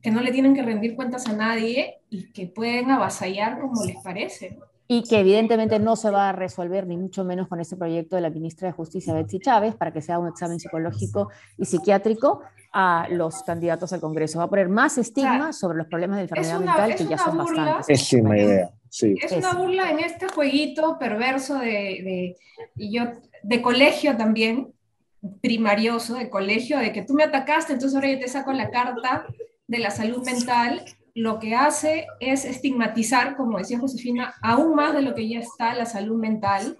que 0.00 0.10
no 0.10 0.20
le 0.20 0.32
tienen 0.32 0.54
que 0.54 0.62
rendir 0.62 0.96
cuentas 0.96 1.26
a 1.26 1.32
nadie 1.32 2.00
y 2.10 2.32
que 2.32 2.46
pueden 2.46 2.90
avasallar 2.90 3.60
como 3.60 3.84
les 3.84 3.96
parece. 4.02 4.58
Y 4.92 5.04
que 5.04 5.20
evidentemente 5.20 5.78
no 5.78 5.96
se 5.96 6.10
va 6.10 6.28
a 6.28 6.32
resolver, 6.32 6.86
ni 6.86 6.98
mucho 6.98 7.24
menos 7.24 7.48
con 7.48 7.60
este 7.60 7.76
proyecto 7.76 8.16
de 8.16 8.20
la 8.20 8.28
ministra 8.28 8.68
de 8.68 8.72
Justicia, 8.72 9.14
Betsy 9.14 9.38
Chávez, 9.38 9.74
para 9.74 9.90
que 9.90 10.02
sea 10.02 10.18
un 10.18 10.28
examen 10.28 10.60
psicológico 10.60 11.30
y 11.56 11.64
psiquiátrico, 11.64 12.42
a 12.74 13.06
los 13.10 13.42
candidatos 13.42 13.94
al 13.94 14.00
Congreso. 14.00 14.38
Va 14.38 14.44
a 14.44 14.50
poner 14.50 14.68
más 14.68 14.98
estigma 14.98 15.54
sobre 15.54 15.78
los 15.78 15.86
problemas 15.86 16.18
de 16.18 16.24
enfermedad 16.24 16.58
mental 16.58 16.94
que 16.94 17.06
ya 17.06 17.16
son 17.16 17.38
bastantes. 17.38 17.88
Es 17.88 18.12
una 18.12 18.36
idea, 18.36 18.70
sí. 18.90 19.14
Es 19.22 19.32
una 19.32 19.54
burla 19.54 19.90
en 19.90 20.00
este 20.00 20.28
jueguito 20.28 20.98
perverso 20.98 21.58
de, 21.58 22.36
y 22.76 22.94
yo, 22.94 23.04
de 23.42 23.62
colegio 23.62 24.18
también, 24.18 24.74
primarioso, 25.40 26.16
de 26.16 26.28
colegio, 26.28 26.78
de 26.78 26.92
que 26.92 27.02
tú 27.02 27.14
me 27.14 27.24
atacaste, 27.24 27.72
entonces 27.72 27.94
ahora 27.94 28.12
yo 28.12 28.18
te 28.18 28.28
saco 28.28 28.52
la 28.52 28.70
carta 28.70 29.24
de 29.66 29.78
la 29.78 29.90
salud 29.90 30.22
mental. 30.26 30.84
Lo 31.14 31.38
que 31.38 31.54
hace 31.54 32.06
es 32.20 32.44
estigmatizar, 32.44 33.36
como 33.36 33.58
decía 33.58 33.78
Josefina, 33.78 34.34
aún 34.42 34.74
más 34.74 34.94
de 34.94 35.02
lo 35.02 35.14
que 35.14 35.28
ya 35.28 35.40
está 35.40 35.74
la 35.74 35.86
salud 35.86 36.16
mental. 36.16 36.76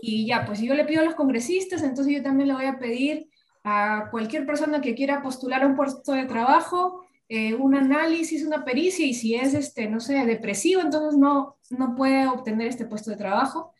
Y 0.00 0.26
ya, 0.26 0.46
pues 0.46 0.60
yo 0.60 0.74
le 0.74 0.84
pido 0.84 1.02
a 1.02 1.04
los 1.04 1.14
congresistas, 1.14 1.82
entonces 1.82 2.14
yo 2.14 2.22
también 2.22 2.48
le 2.48 2.54
voy 2.54 2.66
a 2.66 2.78
pedir 2.78 3.28
a 3.64 4.08
cualquier 4.10 4.46
persona 4.46 4.80
que 4.80 4.94
quiera 4.94 5.22
postular 5.22 5.66
un 5.66 5.74
puesto 5.74 6.12
de 6.12 6.24
trabajo, 6.24 7.04
eh, 7.28 7.54
un 7.54 7.74
análisis, 7.74 8.46
una 8.46 8.64
pericia, 8.64 9.04
y 9.04 9.12
si 9.12 9.34
es, 9.34 9.54
este, 9.54 9.88
no 9.88 10.00
sé, 10.00 10.24
depresivo, 10.24 10.80
entonces 10.80 11.18
no, 11.18 11.56
no 11.70 11.96
puede 11.96 12.28
obtener 12.28 12.68
este 12.68 12.86
puesto 12.86 13.10
de 13.10 13.16
trabajo. 13.16 13.72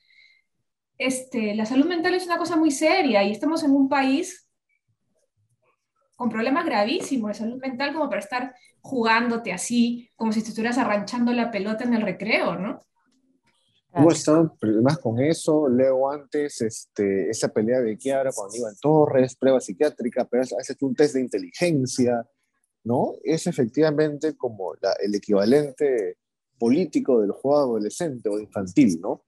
Este, 0.98 1.54
la 1.54 1.66
salud 1.66 1.86
mental 1.86 2.14
es 2.14 2.26
una 2.26 2.38
cosa 2.38 2.56
muy 2.56 2.70
seria 2.70 3.22
y 3.22 3.30
estamos 3.30 3.62
en 3.62 3.70
un 3.72 3.88
país 3.88 4.45
con 6.16 6.30
problemas 6.30 6.64
gravísimos 6.64 7.28
de 7.28 7.35
salud 7.35 7.61
mental 7.61 7.92
como 7.92 8.08
para 8.08 8.20
estar 8.20 8.54
jugándote 8.80 9.52
así, 9.52 10.11
como 10.16 10.32
si 10.32 10.42
te 10.42 10.49
estuvieras 10.49 10.78
arranchando 10.78 11.32
la 11.32 11.50
pelota 11.50 11.85
en 11.85 11.94
el 11.94 12.02
recreo, 12.02 12.56
¿no? 12.56 12.80
Hubo 13.92 14.12
estado 14.12 14.54
problemas 14.58 14.99
con 14.99 15.20
eso, 15.20 15.68
leo 15.68 16.11
antes 16.11 16.61
este, 16.61 17.30
esa 17.30 17.49
pelea 17.49 17.80
de 17.80 17.96
Kiara 17.96 18.30
cuando 18.30 18.54
iba 18.56 18.68
en 18.68 18.76
Torres, 18.76 19.37
prueba 19.37 19.58
psiquiátrica, 19.58 20.26
pero 20.26 20.42
has 20.42 20.68
hecho 20.68 20.87
un 20.87 20.94
test 20.94 21.14
de 21.14 21.23
inteligencia, 21.23 22.26
¿no? 22.85 23.14
Es 23.25 23.46
efectivamente 23.46 24.37
como 24.37 24.75
el 24.75 25.14
equivalente 25.14 26.18
político 26.58 27.20
del 27.20 27.32
juego 27.32 27.58
adolescente 27.58 28.28
o 28.28 28.38
infantil, 28.38 29.00
¿no? 29.00 29.25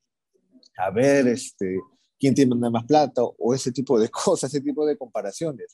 A 0.76 0.90
ver, 0.90 1.28
este, 1.28 1.78
quién 2.18 2.34
tiene 2.34 2.54
más 2.54 2.84
plata 2.84 3.22
o 3.22 3.54
ese 3.54 3.72
tipo 3.72 3.98
de 3.98 4.08
cosas, 4.10 4.52
ese 4.52 4.62
tipo 4.62 4.84
de 4.84 4.98
comparaciones. 4.98 5.72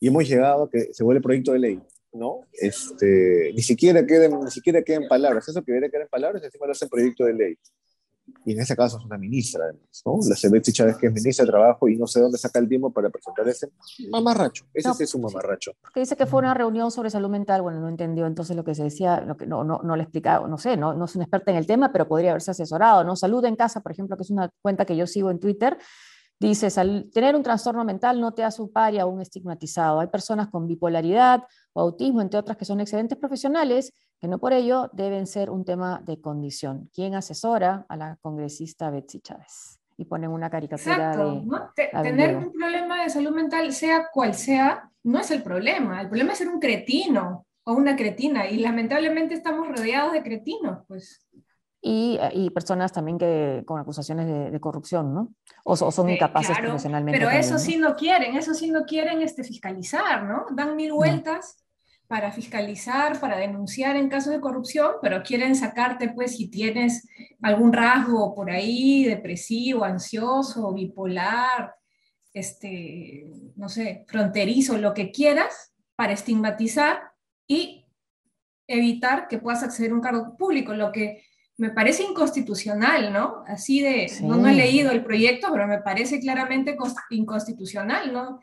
Y 0.00 0.08
hemos 0.08 0.26
llegado 0.26 0.64
a 0.64 0.70
que 0.70 0.92
se 0.92 1.04
vuelve 1.04 1.20
proyecto 1.20 1.52
de 1.52 1.58
ley, 1.58 1.82
¿no? 2.12 2.46
Este, 2.52 3.52
ni 3.54 3.62
siquiera 3.62 4.04
queden, 4.04 4.40
ni 4.40 4.50
siquiera 4.50 4.82
queden 4.82 5.06
palabras. 5.06 5.48
Eso 5.48 5.62
que 5.62 5.72
debería 5.72 5.90
quedar 5.90 6.02
en 6.02 6.08
palabras, 6.08 6.42
encima 6.42 6.66
lo 6.66 6.72
hacen 6.72 6.88
proyecto 6.88 7.24
de 7.24 7.34
ley 7.34 7.58
y 8.44 8.52
en 8.52 8.60
ese 8.60 8.76
caso 8.76 8.98
es 8.98 9.04
una 9.04 9.18
ministra, 9.18 9.64
además, 9.64 10.02
¿no? 10.04 10.18
La 10.28 10.36
Cebetsi 10.36 10.72
Chávez, 10.72 10.96
que 10.96 11.06
es 11.06 11.12
ministra 11.12 11.44
de 11.44 11.50
Trabajo 11.50 11.88
y 11.88 11.96
no 11.96 12.06
sé 12.06 12.20
dónde 12.20 12.38
saca 12.38 12.58
el 12.58 12.68
tiempo 12.68 12.90
para 12.90 13.10
presentar 13.10 13.46
ese 13.48 13.68
mamarracho. 14.10 14.64
Ese 14.72 14.92
sí 14.94 15.04
es 15.04 15.14
un 15.14 15.22
mamarracho. 15.22 15.72
Porque 15.80 16.00
dice 16.00 16.16
que 16.16 16.26
fue 16.26 16.40
una 16.40 16.54
reunión 16.54 16.90
sobre 16.90 17.10
salud 17.10 17.28
mental, 17.28 17.62
bueno, 17.62 17.80
no 17.80 17.88
entendió 17.88 18.26
entonces 18.26 18.56
lo 18.56 18.64
que 18.64 18.74
se 18.74 18.84
decía, 18.84 19.20
lo 19.20 19.36
que 19.36 19.46
no, 19.46 19.64
no, 19.64 19.80
no 19.82 19.96
le 19.96 20.02
explicaba, 20.02 20.48
no 20.48 20.58
sé, 20.58 20.76
no, 20.76 20.94
no 20.94 21.04
es 21.04 21.14
una 21.14 21.24
experta 21.24 21.50
en 21.50 21.56
el 21.58 21.66
tema, 21.66 21.92
pero 21.92 22.08
podría 22.08 22.30
haberse 22.30 22.50
asesorado, 22.50 23.04
¿no? 23.04 23.16
Salud 23.16 23.44
en 23.44 23.56
casa, 23.56 23.80
por 23.80 23.92
ejemplo, 23.92 24.16
que 24.16 24.22
es 24.22 24.30
una 24.30 24.50
cuenta 24.62 24.84
que 24.84 24.96
yo 24.96 25.06
sigo 25.06 25.30
en 25.30 25.38
Twitter, 25.38 25.76
Dice, 26.40 26.70
tener 27.12 27.36
un 27.36 27.42
trastorno 27.42 27.84
mental 27.84 28.18
no 28.18 28.32
te 28.32 28.42
hace 28.42 28.62
un 28.62 28.72
paria 28.72 29.04
o 29.04 29.10
un 29.10 29.20
estigmatizado. 29.20 30.00
Hay 30.00 30.06
personas 30.06 30.48
con 30.48 30.66
bipolaridad 30.66 31.44
o 31.74 31.82
autismo, 31.82 32.22
entre 32.22 32.40
otras, 32.40 32.56
que 32.56 32.64
son 32.64 32.80
excelentes 32.80 33.18
profesionales, 33.18 33.92
que 34.18 34.26
no 34.26 34.38
por 34.38 34.54
ello 34.54 34.88
deben 34.94 35.26
ser 35.26 35.50
un 35.50 35.66
tema 35.66 36.00
de 36.02 36.18
condición. 36.18 36.88
¿Quién 36.94 37.14
asesora 37.14 37.84
a 37.90 37.96
la 37.96 38.16
congresista 38.22 38.90
Betsy 38.90 39.20
Chávez? 39.20 39.80
y 40.00 40.06
ponen 40.06 40.30
una 40.30 40.48
caricatura 40.48 41.14
de... 41.14 41.42
¿no? 41.42 41.72
tener 42.02 42.34
un 42.34 42.50
problema 42.52 43.02
de 43.02 43.10
salud 43.10 43.32
mental, 43.32 43.70
sea 43.70 44.06
cual 44.10 44.32
sea, 44.32 44.90
no 45.02 45.20
es 45.20 45.30
el 45.30 45.42
problema. 45.42 46.00
El 46.00 46.08
problema 46.08 46.32
es 46.32 46.38
ser 46.38 46.48
un 46.48 46.58
cretino 46.58 47.46
o 47.64 47.74
una 47.74 47.96
cretina 47.96 48.48
y 48.48 48.60
lamentablemente 48.60 49.34
estamos 49.34 49.68
rodeados 49.68 50.14
de 50.14 50.22
cretinos, 50.22 50.84
pues. 50.88 51.28
Y, 51.82 52.18
y, 52.34 52.50
personas 52.50 52.92
también 52.92 53.16
que 53.16 53.62
con 53.64 53.80
acusaciones 53.80 54.52
de, 54.52 54.60
corrupción, 54.60 55.14
¿no? 55.14 55.34
O, 55.64 55.76
son 55.76 56.10
incapaces 56.10 56.58
profesionalmente. 56.58 57.18
Pero 57.18 57.30
eso 57.30 57.58
sí 57.58 57.78
no 57.78 57.96
quieren, 57.96 58.36
eso 58.36 58.52
sí 58.52 58.70
no 58.70 58.84
quieren 58.84 59.22
este, 59.22 59.44
fiscalizar, 59.44 60.24
¿no? 60.24 60.44
Dan 60.54 60.76
mil 60.76 60.92
vueltas 60.92 61.64
para 62.10 62.32
fiscalizar, 62.32 63.20
para 63.20 63.38
denunciar 63.38 63.96
en 63.96 64.08
casos 64.08 64.32
de 64.32 64.40
corrupción, 64.40 64.94
pero 65.00 65.22
quieren 65.22 65.54
sacarte, 65.54 66.08
pues, 66.08 66.36
si 66.36 66.48
tienes 66.48 67.08
algún 67.40 67.72
rasgo 67.72 68.34
por 68.34 68.50
ahí, 68.50 69.04
depresivo, 69.04 69.84
ansioso, 69.84 70.74
bipolar, 70.74 71.72
este, 72.34 73.30
no 73.54 73.68
sé, 73.68 74.04
fronterizo, 74.08 74.76
lo 74.76 74.92
que 74.92 75.12
quieras, 75.12 75.72
para 75.94 76.12
estigmatizar 76.12 77.12
y 77.46 77.86
evitar 78.66 79.28
que 79.28 79.38
puedas 79.38 79.62
acceder 79.62 79.92
a 79.92 79.94
un 79.94 80.00
cargo 80.00 80.36
público, 80.36 80.74
lo 80.74 80.90
que 80.90 81.22
me 81.60 81.68
parece 81.68 82.02
inconstitucional, 82.04 83.12
¿no? 83.12 83.44
Así 83.46 83.82
de, 83.82 84.10
no, 84.22 84.46
he 84.48 84.54
leído 84.54 84.90
el 84.92 85.04
proyecto, 85.04 85.48
pero 85.52 85.66
me 85.66 85.82
parece 85.82 86.18
claramente 86.18 86.74
inconstitucional, 87.10 88.14
¿no? 88.14 88.40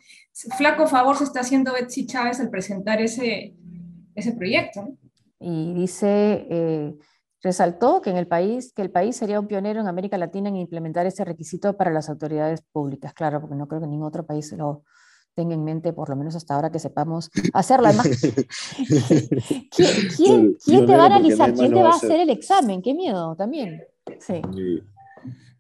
Flaco 0.56 0.86
favor 0.86 1.18
se 1.18 1.24
está 1.24 1.40
haciendo 1.40 1.74
Betsy 1.74 2.06
Chávez 2.06 2.40
al 2.40 2.52
presentar 2.52 3.02
ese, 3.02 3.56
ese 4.14 4.34
proyecto. 4.34 4.94
Y 5.40 5.74
dice, 5.74 6.46
eh, 6.48 6.94
resaltó 7.42 8.04
que 8.04 8.12
en 8.12 8.18
el 8.18 8.28
país, 8.28 8.72
que 8.72 8.84
el 8.84 8.92
país 8.92 9.16
sería 9.16 9.40
un 9.40 9.48
pionero 9.48 9.82
en 9.82 9.88
América 9.88 10.20
Latina 10.20 10.50
en 10.50 10.58
implementar 10.58 11.08
ese 11.08 11.26
requisito 11.26 11.76
para 11.76 11.90
las 11.90 12.10
autoridades 12.10 12.62
públicas, 12.72 13.16
claro, 13.16 13.42
porque 13.42 13.56
no 13.56 13.68
creo 13.68 13.82
que 13.82 13.88
ningún 13.88 14.06
otro 14.06 14.28
país 14.28 14.52
lo, 14.52 14.84
tenga 15.38 15.54
en 15.54 15.64
mente, 15.64 15.94
por 15.94 16.10
lo 16.10 16.16
menos 16.16 16.36
hasta 16.36 16.56
ahora 16.56 16.72
que 16.72 16.80
sepamos 16.80 17.30
hacerlo. 17.54 17.88
Además, 17.90 18.08
¿quién, 20.18 20.58
te 20.66 20.98
va 20.98 21.04
a 21.04 21.06
analizar? 21.06 21.54
¿Quién 21.54 21.72
te 21.72 21.82
va 21.82 21.90
a 21.90 21.96
hacer 21.96 22.22
el 22.22 22.32
examen? 22.32 22.82
Qué 22.82 22.96
miedo 22.96 23.36
también. 23.36 23.84
Sí. 24.20 24.42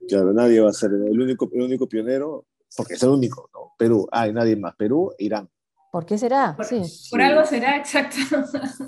Claro, 0.09 0.33
nadie 0.33 0.59
va 0.61 0.71
a 0.71 0.73
ser 0.73 0.91
el 0.93 1.21
único, 1.21 1.47
el 1.53 1.61
único 1.61 1.87
pionero, 1.87 2.47
porque 2.75 2.95
es 2.95 3.03
el 3.03 3.09
único, 3.09 3.51
¿no? 3.53 3.75
Perú, 3.77 4.07
hay 4.11 4.33
nadie 4.33 4.55
más. 4.55 4.75
Perú, 4.75 5.13
Irán. 5.19 5.47
¿Por 5.91 6.07
qué 6.07 6.17
será? 6.17 6.55
Por, 6.55 6.65
sí. 6.65 6.81
por 7.11 7.21
algo 7.21 7.45
será, 7.45 7.77
exacto. 7.77 8.17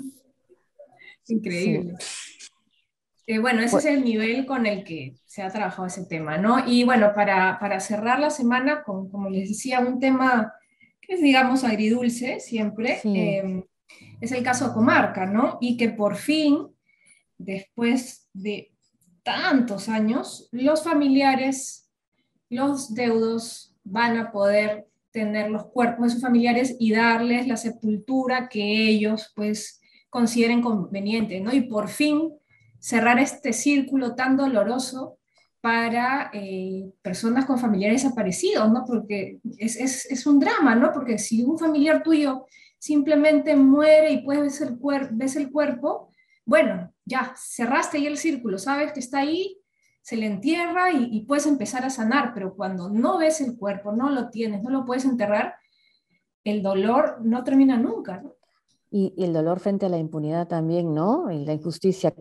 Increíble. 1.28 1.94
Eh, 3.28 3.38
bueno, 3.38 3.60
ese 3.60 3.70
pues 3.70 3.84
es 3.84 3.92
el 3.92 4.02
nivel 4.02 4.44
con 4.44 4.66
el 4.66 4.82
que 4.82 5.14
se 5.24 5.42
ha 5.42 5.50
trabajado 5.50 5.86
ese 5.86 6.04
tema, 6.06 6.36
¿no? 6.36 6.66
Y 6.66 6.82
bueno, 6.82 7.12
para, 7.14 7.60
para 7.60 7.78
cerrar 7.78 8.18
la 8.18 8.30
semana 8.30 8.82
con, 8.82 9.08
como 9.08 9.30
les 9.30 9.50
decía, 9.50 9.78
un 9.78 10.00
tema 10.00 10.52
es, 11.10 11.20
digamos, 11.20 11.64
agridulce 11.64 12.38
siempre, 12.38 13.00
em, 13.02 13.64
es 14.20 14.30
el 14.30 14.44
caso 14.44 14.68
de 14.68 14.74
Comarca, 14.74 15.26
¿no? 15.26 15.58
Y 15.60 15.76
que 15.76 15.88
por 15.88 16.14
fin, 16.14 16.68
después 17.36 18.28
de 18.32 18.72
tantos 19.24 19.88
años, 19.88 20.48
los 20.52 20.84
familiares, 20.84 21.90
los 22.48 22.94
deudos 22.94 23.76
van 23.82 24.18
a 24.18 24.30
poder 24.30 24.86
tener 25.10 25.50
los 25.50 25.66
cuerpos 25.66 26.06
de 26.06 26.10
sus 26.10 26.22
familiares 26.22 26.76
y 26.78 26.92
darles 26.92 27.48
la 27.48 27.56
sepultura 27.56 28.48
que 28.48 28.88
ellos, 28.88 29.32
pues, 29.34 29.80
consideren 30.10 30.62
conveniente, 30.62 31.40
¿no? 31.40 31.52
Y 31.52 31.62
por 31.62 31.88
fin 31.88 32.34
cerrar 32.78 33.18
este 33.18 33.52
círculo 33.52 34.14
tan 34.14 34.36
doloroso 34.36 35.18
para 35.60 36.30
eh, 36.32 36.90
personas 37.02 37.44
con 37.44 37.58
familiares 37.58 38.02
desaparecidos, 38.02 38.70
¿no? 38.70 38.84
Porque 38.86 39.40
es, 39.58 39.76
es, 39.76 40.06
es, 40.06 40.26
un 40.26 40.38
drama, 40.38 40.74
¿no? 40.74 40.90
Porque 40.92 41.18
si 41.18 41.42
un 41.42 41.58
familiar 41.58 42.02
tuyo 42.02 42.46
simplemente 42.78 43.54
muere 43.56 44.10
y 44.10 44.22
puedes 44.22 44.58
ver 44.58 44.70
el, 44.70 44.78
cuer 44.78 45.10
ves 45.12 45.36
el 45.36 45.50
cuerpo, 45.50 46.08
bueno, 46.46 46.92
ya, 47.04 47.34
cerraste 47.36 47.98
ahí 47.98 48.06
el 48.06 48.16
círculo, 48.16 48.58
sabes 48.58 48.92
que 48.92 49.00
está 49.00 49.18
ahí, 49.18 49.58
se 50.00 50.16
le 50.16 50.26
entierra 50.26 50.90
y, 50.92 51.08
y, 51.12 51.26
puedes 51.26 51.46
empezar 51.46 51.84
a 51.84 51.90
sanar, 51.90 52.32
pero 52.32 52.56
cuando 52.56 52.88
no 52.88 53.18
ves 53.18 53.42
el 53.42 53.58
cuerpo, 53.58 53.92
no 53.92 54.08
lo 54.08 54.30
tienes, 54.30 54.62
no 54.62 54.70
lo 54.70 54.86
puedes 54.86 55.04
enterrar, 55.04 55.56
el 56.42 56.62
dolor 56.62 57.18
no 57.22 57.44
termina 57.44 57.76
nunca. 57.76 58.22
Y, 58.90 59.12
y 59.14 59.24
el 59.24 59.34
dolor 59.34 59.60
frente 59.60 59.86
a 59.86 59.90
la 59.90 59.98
impunidad 59.98 60.48
también, 60.48 60.94
¿no? 60.94 61.30
Y 61.30 61.44
la 61.44 61.52
injusticia. 61.52 62.14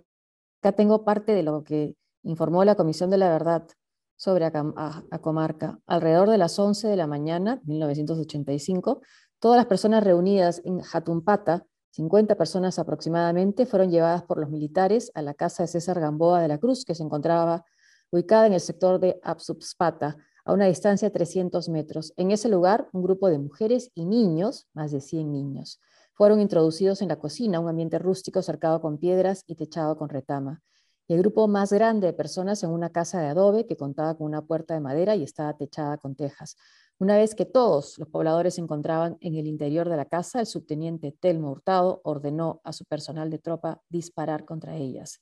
Acá 0.62 0.74
tengo 0.74 1.06
parte 1.06 1.32
de 1.32 1.44
lo 1.44 1.64
que 1.64 1.96
informó 2.24 2.64
la 2.64 2.76
Comisión 2.76 3.10
de 3.10 3.18
la 3.18 3.30
Verdad 3.30 3.68
sobre 4.16 4.46
a, 4.46 5.20
Comarca. 5.22 5.80
Alrededor 5.88 6.30
de 6.30 6.38
las 6.38 6.60
11 6.60 6.90
de 6.90 6.98
la 6.98 7.08
mañana, 7.08 7.62
1985, 7.64 9.02
todas 9.40 9.58
las 9.58 9.66
personas 9.66 10.04
reunidas 10.04 10.62
en 10.66 10.82
Jatumpata, 10.82 11.66
50 11.92 12.36
personas 12.36 12.80
aproximadamente, 12.80 13.66
fueron 13.66 13.90
llevadas 13.90 14.24
por 14.24 14.38
los 14.38 14.50
militares 14.50 15.12
a 15.16 15.22
la 15.22 15.34
casa 15.34 15.64
de 15.64 15.68
César 15.68 16.00
Gamboa 16.02 16.42
de 16.42 16.50
la 16.50 16.58
Cruz, 16.58 16.84
que 16.84 16.96
se 16.96 17.04
encontraba 17.04 17.64
ubicada 18.12 18.46
en 18.48 18.54
el 18.54 18.60
sector 18.60 19.00
de 19.00 19.20
Absubspata, 19.24 20.18
a 20.44 20.54
una 20.54 20.66
distancia 20.66 21.08
de 21.08 21.14
300 21.14 21.70
metros. 21.70 22.14
En 22.18 22.32
ese 22.32 22.50
lugar, 22.50 22.90
un 22.92 23.04
grupo 23.04 23.30
de 23.30 23.40
mujeres 23.40 23.92
y 23.94 24.06
niños, 24.06 24.68
más 24.74 24.92
de 24.92 25.00
100 25.00 25.32
niños, 25.32 25.80
fueron 26.14 26.42
introducidos 26.42 27.02
en 27.02 27.08
la 27.08 27.20
cocina, 27.20 27.62
un 27.62 27.70
ambiente 27.70 28.00
rústico 28.00 28.42
cercado 28.42 28.82
con 28.82 28.98
piedras 28.98 29.44
y 29.48 29.56
techado 29.56 29.98
con 29.98 30.10
retama 30.10 30.62
y 31.10 31.16
el 31.16 31.22
grupo 31.22 31.48
más 31.48 31.74
grande 31.74 32.06
de 32.06 32.14
personas 32.14 32.62
en 32.64 32.70
una 32.70 32.92
casa 32.92 33.20
de 33.20 33.28
adobe 33.28 33.66
que 33.66 33.76
contaba 33.76 34.16
con 34.16 34.28
una 34.28 34.44
puerta 34.44 34.76
de 34.76 34.80
madera 34.80 35.16
y 35.16 35.24
estaba 35.24 35.58
techada 35.58 35.98
con 35.98 36.16
tejas. 36.16 36.56
Una 37.00 37.18
vez 37.18 37.34
que 37.34 37.46
todos 37.46 37.98
los 37.98 38.08
pobladores 38.10 38.54
se 38.54 38.62
encontraban 38.62 39.18
en 39.20 39.34
el 39.34 39.48
interior 39.48 39.90
de 39.90 39.98
la 39.98 40.06
casa, 40.06 40.40
el 40.40 40.46
subteniente 40.46 41.12
Telmo 41.20 41.50
Hurtado 41.50 42.00
ordenó 42.04 42.62
a 42.64 42.74
su 42.74 42.86
personal 42.86 43.32
de 43.32 43.40
tropa 43.40 43.82
disparar 43.90 44.46
contra 44.46 44.76
ellas. 44.76 45.20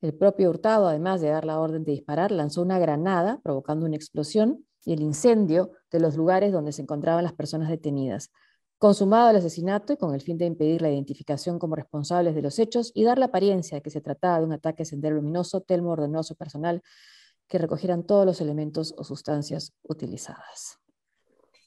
El 0.00 0.14
propio 0.14 0.50
Hurtado, 0.50 0.88
además 0.88 1.20
de 1.20 1.28
dar 1.28 1.44
la 1.44 1.60
orden 1.60 1.84
de 1.84 1.92
disparar, 1.92 2.32
lanzó 2.32 2.62
una 2.62 2.80
granada, 2.80 3.38
provocando 3.44 3.86
una 3.86 3.94
explosión 3.94 4.66
y 4.84 4.94
el 4.94 5.00
incendio 5.00 5.70
de 5.92 6.00
los 6.00 6.16
lugares 6.16 6.50
donde 6.52 6.72
se 6.72 6.82
encontraban 6.82 7.22
las 7.22 7.34
personas 7.34 7.68
detenidas. 7.68 8.32
Consumado 8.80 9.28
el 9.28 9.36
asesinato 9.36 9.92
y 9.92 9.98
con 9.98 10.14
el 10.14 10.22
fin 10.22 10.38
de 10.38 10.46
impedir 10.46 10.80
la 10.80 10.88
identificación 10.88 11.58
como 11.58 11.76
responsables 11.76 12.34
de 12.34 12.40
los 12.40 12.58
hechos 12.58 12.92
y 12.94 13.04
dar 13.04 13.18
la 13.18 13.26
apariencia 13.26 13.76
de 13.76 13.82
que 13.82 13.90
se 13.90 14.00
trataba 14.00 14.38
de 14.38 14.46
un 14.46 14.54
ataque 14.54 14.86
sendero 14.86 15.16
luminoso, 15.16 15.60
Telmo 15.60 15.90
ordenó 15.90 16.20
a 16.20 16.22
su 16.22 16.34
personal 16.34 16.82
que 17.46 17.58
recogieran 17.58 18.04
todos 18.04 18.24
los 18.24 18.40
elementos 18.40 18.94
o 18.96 19.04
sustancias 19.04 19.74
utilizadas. 19.82 20.78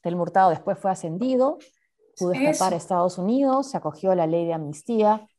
Telmo 0.01 0.23
Hurtado 0.23 0.49
después 0.49 0.79
fue 0.79 0.89
ascendido, 0.89 1.59
pudo 2.17 2.33
escapar 2.33 2.73
a 2.73 2.77
Estados 2.77 3.19
Unidos, 3.19 3.69
se 3.69 3.77
acogió 3.77 4.09
a 4.09 4.15
la 4.15 4.25
ley 4.25 4.47
de 4.47 4.53
amnistía 4.53 5.29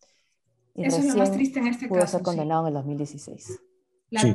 y 0.77 0.85
Eso 0.85 0.99
es 0.99 1.07
lo 1.07 1.17
más 1.17 1.33
triste 1.33 1.59
en 1.59 1.67
este 1.67 1.89
pudo 1.89 2.07
ser 2.07 2.23
condenado 2.23 2.63
en 2.63 2.69
el 2.69 2.75
2016 2.75 3.61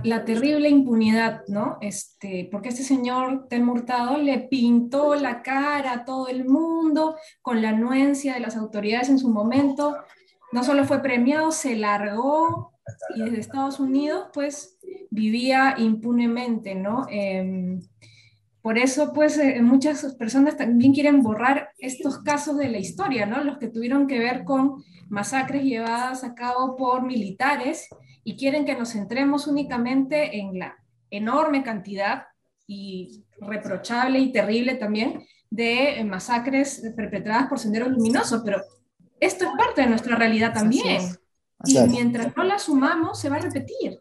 la, 0.04 0.26
terrible 0.26 0.70
impunidad, 0.70 1.44
¿no? 1.48 1.78
Este, 1.82 2.48
porque 2.52 2.70
este 2.70 2.84
señor 2.84 3.48
Tel 3.48 3.68
Hurtado 3.68 4.18
le 4.18 4.40
pintó 4.40 5.16
la 5.16 5.42
cara 5.42 5.94
a 5.94 6.06
todo 6.06 6.28
el 6.28 6.46
mundo 6.46 7.16
con 7.42 7.62
la 7.62 7.70
anuencia 7.70 8.34
de 8.34 8.42
las 8.42 8.58
autoridades 8.58 9.10
en 9.10 9.20
su 9.20 9.30
momento. 9.30 9.96
No 10.52 10.64
solo 10.64 10.84
fue 10.86 11.02
premiado, 11.02 11.52
se 11.52 11.76
largó 11.76 12.74
y 13.16 13.22
desde 13.22 13.40
Estados 13.40 13.80
Unidos, 13.80 14.28
pues, 14.34 14.78
vivía 15.12 15.76
impunemente, 15.78 16.76
¿no? 16.76 17.06
Em, 17.10 17.80
por 18.62 18.78
eso, 18.78 19.14
pues, 19.14 19.38
eh, 19.38 19.62
muchas 19.62 20.16
personas 20.16 20.58
también 20.58 20.94
quieren 20.94 21.22
borrar 21.22 21.70
estos 21.78 22.20
casos 22.20 22.58
de 22.58 22.70
la 22.70 22.80
historia, 22.80 23.26
¿no? 23.26 23.44
Los 23.44 23.58
que 23.60 23.70
tuvieron 23.70 24.08
que 24.08 24.20
ver 24.20 24.44
con 24.44 24.84
masacres 25.08 25.64
llevadas 25.64 26.24
a 26.24 26.36
cabo 26.36 26.76
por 26.76 27.04
militares 27.04 27.88
y 28.24 28.38
quieren 28.38 28.66
que 28.66 28.76
nos 28.76 28.94
centremos 28.94 29.48
únicamente 29.48 30.38
en 30.40 30.60
la 30.60 30.76
enorme 31.10 31.64
cantidad 31.64 32.24
y 32.68 33.26
reprochable 33.42 34.20
y 34.20 34.32
terrible 34.32 34.76
también 34.76 35.26
de 35.50 36.04
masacres 36.06 36.84
perpetradas 36.96 37.48
por 37.48 37.60
Sendero 37.60 37.90
Luminoso, 37.90 38.44
pero 38.44 38.62
esto 39.20 39.46
es 39.46 39.52
parte 39.58 39.82
de 39.82 39.88
nuestra 39.88 40.16
realidad 40.16 40.54
también. 40.54 41.02
Y 41.66 41.80
mientras 41.90 42.36
no 42.36 42.44
la 42.44 42.60
sumamos, 42.60 43.20
se 43.20 43.30
va 43.30 43.38
a 43.38 43.40
repetir. 43.40 44.00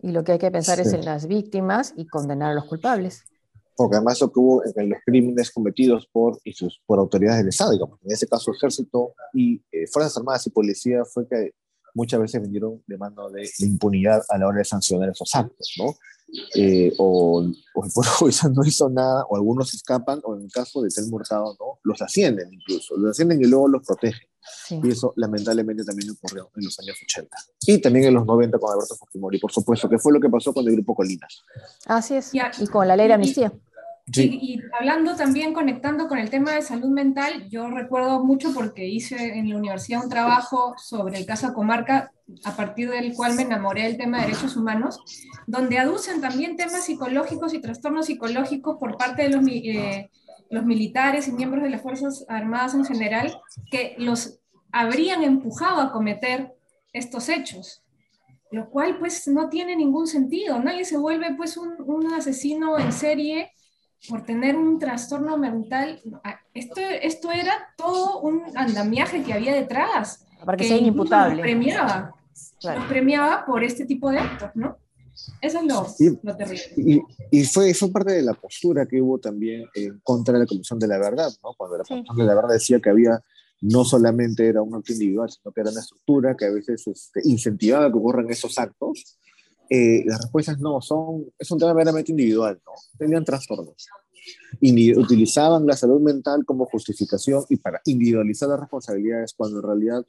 Y 0.00 0.10
lo 0.10 0.24
que 0.24 0.32
hay 0.32 0.38
que 0.38 0.50
pensar 0.50 0.80
es 0.80 0.92
en 0.92 1.04
las 1.04 1.26
víctimas 1.26 1.94
y 1.96 2.06
condenar 2.06 2.50
a 2.50 2.54
los 2.54 2.64
culpables. 2.64 3.22
Porque 3.74 3.96
además 3.96 4.20
lo 4.20 4.30
que 4.30 4.40
hubo 4.40 4.62
en 4.76 4.90
los 4.90 4.98
crímenes 5.04 5.50
cometidos 5.50 6.06
por, 6.12 6.38
por 6.84 6.98
autoridades 6.98 7.38
del 7.38 7.48
Estado, 7.48 7.70
digamos, 7.70 7.98
en 8.02 8.12
ese 8.12 8.26
caso 8.26 8.52
ejército 8.52 9.14
y 9.32 9.62
eh, 9.72 9.86
Fuerzas 9.90 10.16
Armadas 10.18 10.46
y 10.46 10.50
Policía, 10.50 11.04
fue 11.04 11.26
que 11.26 11.52
muchas 11.94 12.20
veces 12.20 12.42
vinieron 12.42 12.82
de 12.86 12.98
mano 12.98 13.30
de 13.30 13.48
impunidad 13.60 14.22
a 14.28 14.38
la 14.38 14.46
hora 14.46 14.58
de 14.58 14.64
sancionar 14.64 15.10
esos 15.10 15.34
actos, 15.34 15.74
¿no? 15.78 15.94
Eh, 16.54 16.94
o, 16.96 17.44
o, 17.74 17.84
el 17.84 17.92
Poder 17.92 18.52
no 18.54 18.64
hizo 18.64 18.88
nada, 18.88 19.24
o 19.28 19.36
algunos 19.36 19.74
escapan, 19.74 20.20
o 20.24 20.36
en 20.36 20.44
el 20.44 20.52
caso 20.52 20.80
de 20.80 20.88
Tel 20.88 21.08
Mortado, 21.08 21.56
¿no? 21.60 21.78
Los 21.82 22.00
ascienden 22.00 22.52
incluso, 22.52 22.96
los 22.96 23.10
ascienden 23.10 23.42
y 23.42 23.46
luego 23.46 23.68
los 23.68 23.86
protegen. 23.86 24.28
Y 24.70 24.90
eso 24.90 25.12
lamentablemente 25.16 25.84
también 25.84 26.10
ocurrió 26.10 26.50
en 26.56 26.64
los 26.64 26.78
años 26.80 26.96
80. 27.04 27.36
Y 27.66 27.78
también 27.78 28.06
en 28.06 28.14
los 28.14 28.26
90 28.26 28.58
con 28.58 28.72
Alberto 28.72 28.96
Fujimori, 28.96 29.38
por 29.38 29.52
supuesto, 29.52 29.88
que 29.88 29.98
fue 29.98 30.12
lo 30.12 30.20
que 30.20 30.28
pasó 30.28 30.52
con 30.52 30.66
el 30.66 30.72
Grupo 30.72 30.94
Colinas. 30.94 31.42
Así 31.86 32.14
es, 32.14 32.32
y 32.34 32.66
con 32.66 32.88
la 32.88 32.96
ley 32.96 33.08
de 33.08 33.14
amnistía. 33.14 33.52
Y, 34.06 34.60
hablando 34.78 35.14
también, 35.14 35.52
conectando 35.54 36.08
con 36.08 36.18
el 36.18 36.28
tema 36.28 36.52
de 36.52 36.62
salud 36.62 36.88
mental, 36.88 37.48
yo 37.48 37.68
recuerdo 37.70 38.24
mucho 38.24 38.52
porque 38.52 38.88
hice 38.88 39.38
en 39.38 39.48
la 39.48 39.56
universidad 39.56 40.02
un 40.02 40.10
trabajo 40.10 40.74
sobre 40.76 41.18
el 41.18 41.26
caso 41.26 41.54
Comarca, 41.54 42.12
a 42.44 42.56
partir 42.56 42.90
del 42.90 43.14
cual 43.14 43.34
me 43.34 43.42
enamoré 43.42 43.84
del 43.84 43.96
tema 43.96 44.18
de 44.18 44.26
derechos 44.26 44.56
humanos, 44.56 44.98
donde 45.46 45.78
aducen 45.78 46.20
también 46.20 46.56
temas 46.56 46.84
psicológicos 46.84 47.54
y 47.54 47.60
trastornos 47.60 48.06
psicológicos 48.06 48.76
por 48.78 48.96
parte 48.96 49.22
de 49.22 49.28
los, 49.28 49.46
eh, 49.46 50.10
los 50.50 50.64
militares 50.64 51.28
y 51.28 51.32
miembros 51.32 51.62
de 51.62 51.70
las 51.70 51.82
Fuerzas 51.82 52.24
Armadas 52.28 52.74
en 52.74 52.84
general, 52.84 53.40
que 53.70 53.94
los 53.98 54.40
habrían 54.72 55.22
empujado 55.22 55.80
a 55.80 55.92
cometer 55.92 56.52
estos 56.92 57.28
hechos 57.28 57.82
lo 58.50 58.68
cual 58.68 58.98
pues 58.98 59.26
no 59.28 59.48
tiene 59.48 59.74
ningún 59.74 60.06
sentido. 60.06 60.60
Nadie 60.60 60.84
se 60.84 60.98
vuelve 60.98 61.34
pues 61.34 61.56
un, 61.56 61.74
un 61.86 62.12
asesino 62.12 62.78
en 62.78 62.92
serie 62.92 63.50
por 64.08 64.24
tener 64.24 64.56
un 64.56 64.78
trastorno 64.78 65.36
mental. 65.36 66.00
Esto, 66.54 66.80
esto 66.80 67.30
era 67.30 67.52
todo 67.76 68.20
un 68.20 68.42
andamiaje 68.54 69.22
que 69.22 69.32
había 69.32 69.54
detrás. 69.54 70.26
Para 70.44 70.56
que, 70.56 70.64
sea 70.64 70.76
inimputable. 70.76 71.36
Nos 71.36 71.42
premiaba. 71.42 72.14
premiaba 72.88 73.46
por 73.46 73.62
este 73.62 73.86
tipo 73.86 74.10
de 74.10 74.18
actos, 74.18 74.50
¿no? 74.54 74.76
Eso 75.40 75.60
es 75.60 76.18
lo, 76.22 76.36
terrible. 76.36 76.62
Y, 76.76 77.02
y, 77.30 77.44
fue, 77.44 77.72
fue 77.74 77.90
parte 77.90 78.12
de 78.12 78.22
la 78.22 78.34
postura 78.34 78.86
que 78.86 79.00
hubo 79.00 79.18
también 79.18 79.66
en 79.74 80.00
contra 80.02 80.34
de 80.34 80.40
la 80.40 80.46
Comisión 80.46 80.78
de 80.78 80.88
la 80.88 80.98
Verdad, 80.98 81.30
¿no? 81.42 81.54
Cuando 81.56 81.78
la 81.78 81.84
Comisión 81.84 82.16
de 82.16 82.24
la 82.24 82.34
Verdad 82.34 82.54
decía 82.54 82.80
que 82.80 82.90
había 82.90 83.22
no 83.60 83.84
solamente 83.84 84.48
era 84.48 84.60
un 84.60 84.74
acto 84.74 84.92
individual, 84.92 85.30
sino 85.30 85.52
que 85.52 85.60
era 85.60 85.70
una 85.70 85.80
estructura 85.80 86.36
que 86.36 86.46
a 86.46 86.50
veces 86.50 86.84
este, 86.88 87.20
incentivaba 87.24 87.90
que 87.90 87.98
ocurran 87.98 88.28
esos 88.30 88.58
actos 88.58 89.18
eh, 89.74 90.02
las 90.04 90.20
respuestas 90.20 90.58
no, 90.58 90.82
son, 90.82 91.32
es 91.38 91.50
un 91.50 91.58
tema 91.58 91.72
meramente 91.72 92.12
individual, 92.12 92.60
¿no? 92.66 92.72
Tenían 92.98 93.24
trastornos. 93.24 93.88
Y 94.60 94.96
utilizaban 94.96 95.66
la 95.66 95.76
salud 95.76 96.00
mental 96.00 96.44
como 96.44 96.66
justificación 96.66 97.44
y 97.48 97.56
para 97.56 97.80
individualizar 97.84 98.48
las 98.48 98.60
responsabilidades 98.60 99.34
cuando 99.34 99.58
en 99.58 99.62
realidad 99.64 100.04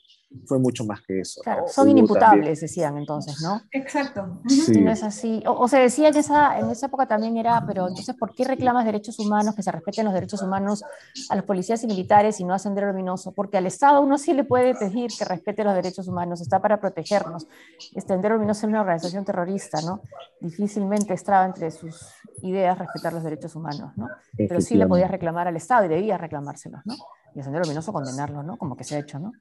fue 0.45 0.60
mucho 0.60 0.84
más 0.86 1.02
que 1.02 1.19
eso. 1.19 1.41
Claro, 1.41 1.67
son 1.67 1.89
inimputables, 1.89 2.62
decían 2.62 2.97
entonces, 2.97 3.41
¿no? 3.41 3.62
Exacto. 3.71 4.41
Sí. 4.47 4.82
No 4.82 4.91
es 4.91 5.04
así. 5.04 5.43
O, 5.45 5.67
se 5.67 5.78
decía 5.78 6.12
que 6.12 6.19
esa, 6.19 6.60
en 6.60 6.69
esa 6.69 6.88
época 6.88 7.08
también 7.08 7.38
era, 7.38 7.63
pero 7.65 7.88
entonces, 7.88 8.15
¿por 8.15 8.34
qué 8.34 8.43
reclamas 8.43 8.86
derechos 8.86 9.19
humanos, 9.19 9.56
que 9.56 9.63
se 9.63 9.71
respeten 9.71 10.06
los 10.06 10.13
derechos 10.13 10.41
humanos 10.41 10.84
a 11.30 11.36
los 11.36 11.45
policías 11.45 11.84
y 11.84 11.88
militares 11.88 12.39
y 12.39 12.43
no 12.43 12.54
a 12.54 12.60
Sendero 12.60 12.88
Luminoso? 12.88 13.32
Porque 13.32 13.58
al 13.58 13.65
Estado 13.65 14.02
uno 14.02 14.17
sí 14.17 14.34
le 14.34 14.43
puede 14.43 14.73
pedir 14.76 15.12
que 15.17 15.26
respete 15.26 15.63
los 15.63 15.76
derechos 15.76 16.08
humanos, 16.08 16.41
está 16.41 16.60
para 16.62 16.80
protegernos. 16.80 17.47
Sendero 18.06 18.36
Luminoso 18.36 18.65
es 18.65 18.69
una 18.69 18.82
organización 18.82 19.26
terrorista, 19.26 19.82
¿no? 19.82 20.02
Difícilmente 20.41 21.13
estaba 21.13 21.45
entre 21.45 21.71
sus 21.71 22.08
ideas 22.41 22.78
respetar 22.78 23.13
los 23.13 23.23
derechos 23.23 23.56
humanos, 23.56 23.91
¿no? 23.95 24.03
Pero 24.36 24.62
sí 24.62 24.76
le 24.76 24.88
podías 24.88 25.12
reclamar 25.12 25.48
al 25.48 25.56
Estado 25.56 25.86
y 25.86 25.89
debías 25.89 26.20
reclamárselos, 26.20 26.82
¿no? 26.86 26.96
Y 27.36 27.39
a 27.39 27.44
Sendero 27.44 27.63
Luminoso 27.63 27.92
condenarlo, 27.92 28.44
¿no? 28.44 28.58
Como 28.58 28.76
que 28.76 28.84
se 28.84 28.96
ha 28.96 29.00
hecho, 29.00 29.20
¿no? 29.20 29.32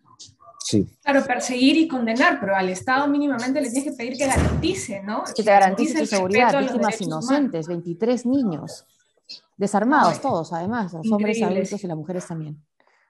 Claro, 1.03 1.25
perseguir 1.27 1.77
y 1.77 1.89
condenar, 1.89 2.39
pero 2.41 2.55
al 2.55 2.69
Estado 2.69 3.07
mínimamente 3.09 3.61
le 3.61 3.71
tienes 3.71 3.91
que 3.91 3.97
pedir 3.97 4.17
que 4.17 4.27
garantice, 4.27 5.03
¿no? 5.03 5.25
Que 5.35 5.43
te 5.43 5.51
garantice 5.51 6.01
tu 6.01 6.07
seguridad, 6.07 6.59
víctimas 6.59 7.01
inocentes, 7.01 7.67
23 7.69 8.27
niños, 8.27 8.87
desarmados 9.57 10.21
todos, 10.21 10.53
además, 10.53 10.93
los 10.93 11.11
hombres 11.11 11.43
adultos 11.43 11.83
y 11.83 11.87
las 11.87 11.97
mujeres 11.97 12.27
también. 12.27 12.65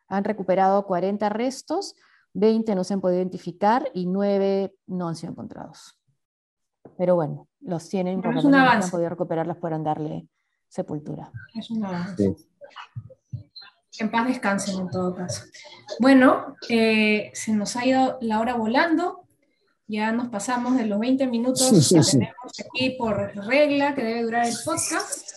Han 0.09 0.25
recuperado 0.25 0.87
40 0.87 1.29
restos, 1.29 1.95
20 2.35 2.75
no 2.75 2.85
se 2.85 2.95
han 2.95 3.01
podido 3.01 3.19
identificar 3.19 3.88
y 3.95 4.07
9 4.07 4.75
no 4.87 5.09
han 5.09 5.17
sido 5.17 5.33
encontrados. 5.33 5.99
Pero 6.99 7.15
bueno, 7.15 7.49
los 7.61 7.88
tienen 7.88 8.21
porque 8.21 8.43
no 8.43 8.59
han 8.59 8.91
podido 8.91 9.09
recuperarlos, 9.09 9.57
puedan 9.59 9.85
darle 9.85 10.27
sepultura. 10.72 11.30
Es 11.54 11.70
un 11.70 11.85
avance. 11.85 12.35
En 13.98 14.11
paz 14.11 14.26
descansen 14.26 14.80
en 14.80 14.88
todo 14.88 15.14
caso. 15.14 15.42
Bueno, 16.00 16.56
eh, 16.70 17.30
se 17.35 17.52
nos 17.52 17.76
ha 17.76 17.85
ido 17.85 18.16
la 18.22 18.40
hora 18.40 18.54
volando. 18.54 19.26
Ya 19.87 20.12
nos 20.12 20.28
pasamos 20.28 20.76
de 20.78 20.87
los 20.87 20.98
20 20.98 21.26
minutos 21.26 21.90
que 21.90 22.00
tenemos 22.00 22.52
aquí 22.66 22.90
por 22.98 23.37
regla 23.46 23.94
que 23.94 24.02
debe 24.02 24.22
durar 24.22 24.46
el 24.46 24.54
podcast. 24.64 25.28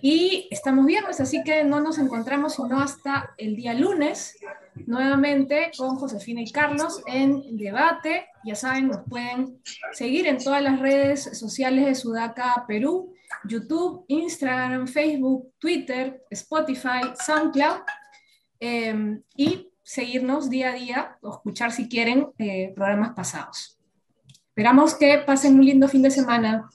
Y 0.00 0.48
estamos 0.50 0.86
viernes, 0.86 1.20
así 1.20 1.42
que 1.44 1.62
no 1.62 1.80
nos 1.80 1.98
encontramos 1.98 2.54
sino 2.54 2.80
hasta 2.80 3.34
el 3.36 3.56
día 3.56 3.74
lunes, 3.74 4.38
nuevamente 4.86 5.72
con 5.76 5.96
Josefina 5.96 6.40
y 6.40 6.50
Carlos 6.50 7.02
en 7.06 7.58
debate. 7.58 8.28
Ya 8.44 8.54
saben, 8.54 8.88
nos 8.88 9.04
pueden 9.06 9.60
seguir 9.92 10.26
en 10.26 10.42
todas 10.42 10.62
las 10.62 10.80
redes 10.80 11.38
sociales 11.38 11.84
de 11.84 11.94
Sudaca 11.94 12.64
Perú 12.66 13.12
YouTube, 13.44 14.04
Instagram, 14.08 14.86
Facebook, 14.86 15.52
Twitter, 15.58 16.24
Spotify, 16.30 17.12
SoundCloud 17.24 17.82
em, 18.58 19.22
y 19.36 19.70
seguirnos 19.82 20.50
día 20.50 20.70
a 20.70 20.74
día 20.74 21.18
o 21.22 21.30
escuchar 21.30 21.72
si 21.72 21.88
quieren 21.88 22.28
eh, 22.38 22.72
programas 22.74 23.14
pasados. 23.14 23.78
Esperamos 24.48 24.94
que 24.94 25.18
pasen 25.26 25.54
un 25.54 25.64
lindo 25.64 25.88
fin 25.88 26.02
de 26.02 26.10
semana. 26.10 26.68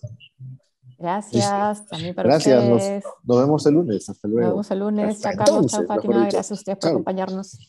Gracias, 0.98 1.86
también 1.88 2.16
para 2.16 2.30
Gracias, 2.30 3.04
Nos, 3.24 3.40
vemos 3.40 3.66
el 3.66 3.74
lunes. 3.74 4.10
Hasta 4.10 4.28
luego. 4.28 4.42
Nos 4.42 4.54
vemos 4.54 4.72
el 4.72 4.80
lunes. 4.80 5.22
Chao, 5.22 5.34
Carlos. 5.38 5.68
Chao, 5.68 5.86
Fátima. 5.86 6.20
Gracias 6.22 6.52
a 6.52 6.54
ustedes 6.54 6.78
por 6.78 6.90
acompañarnos. 6.90 7.60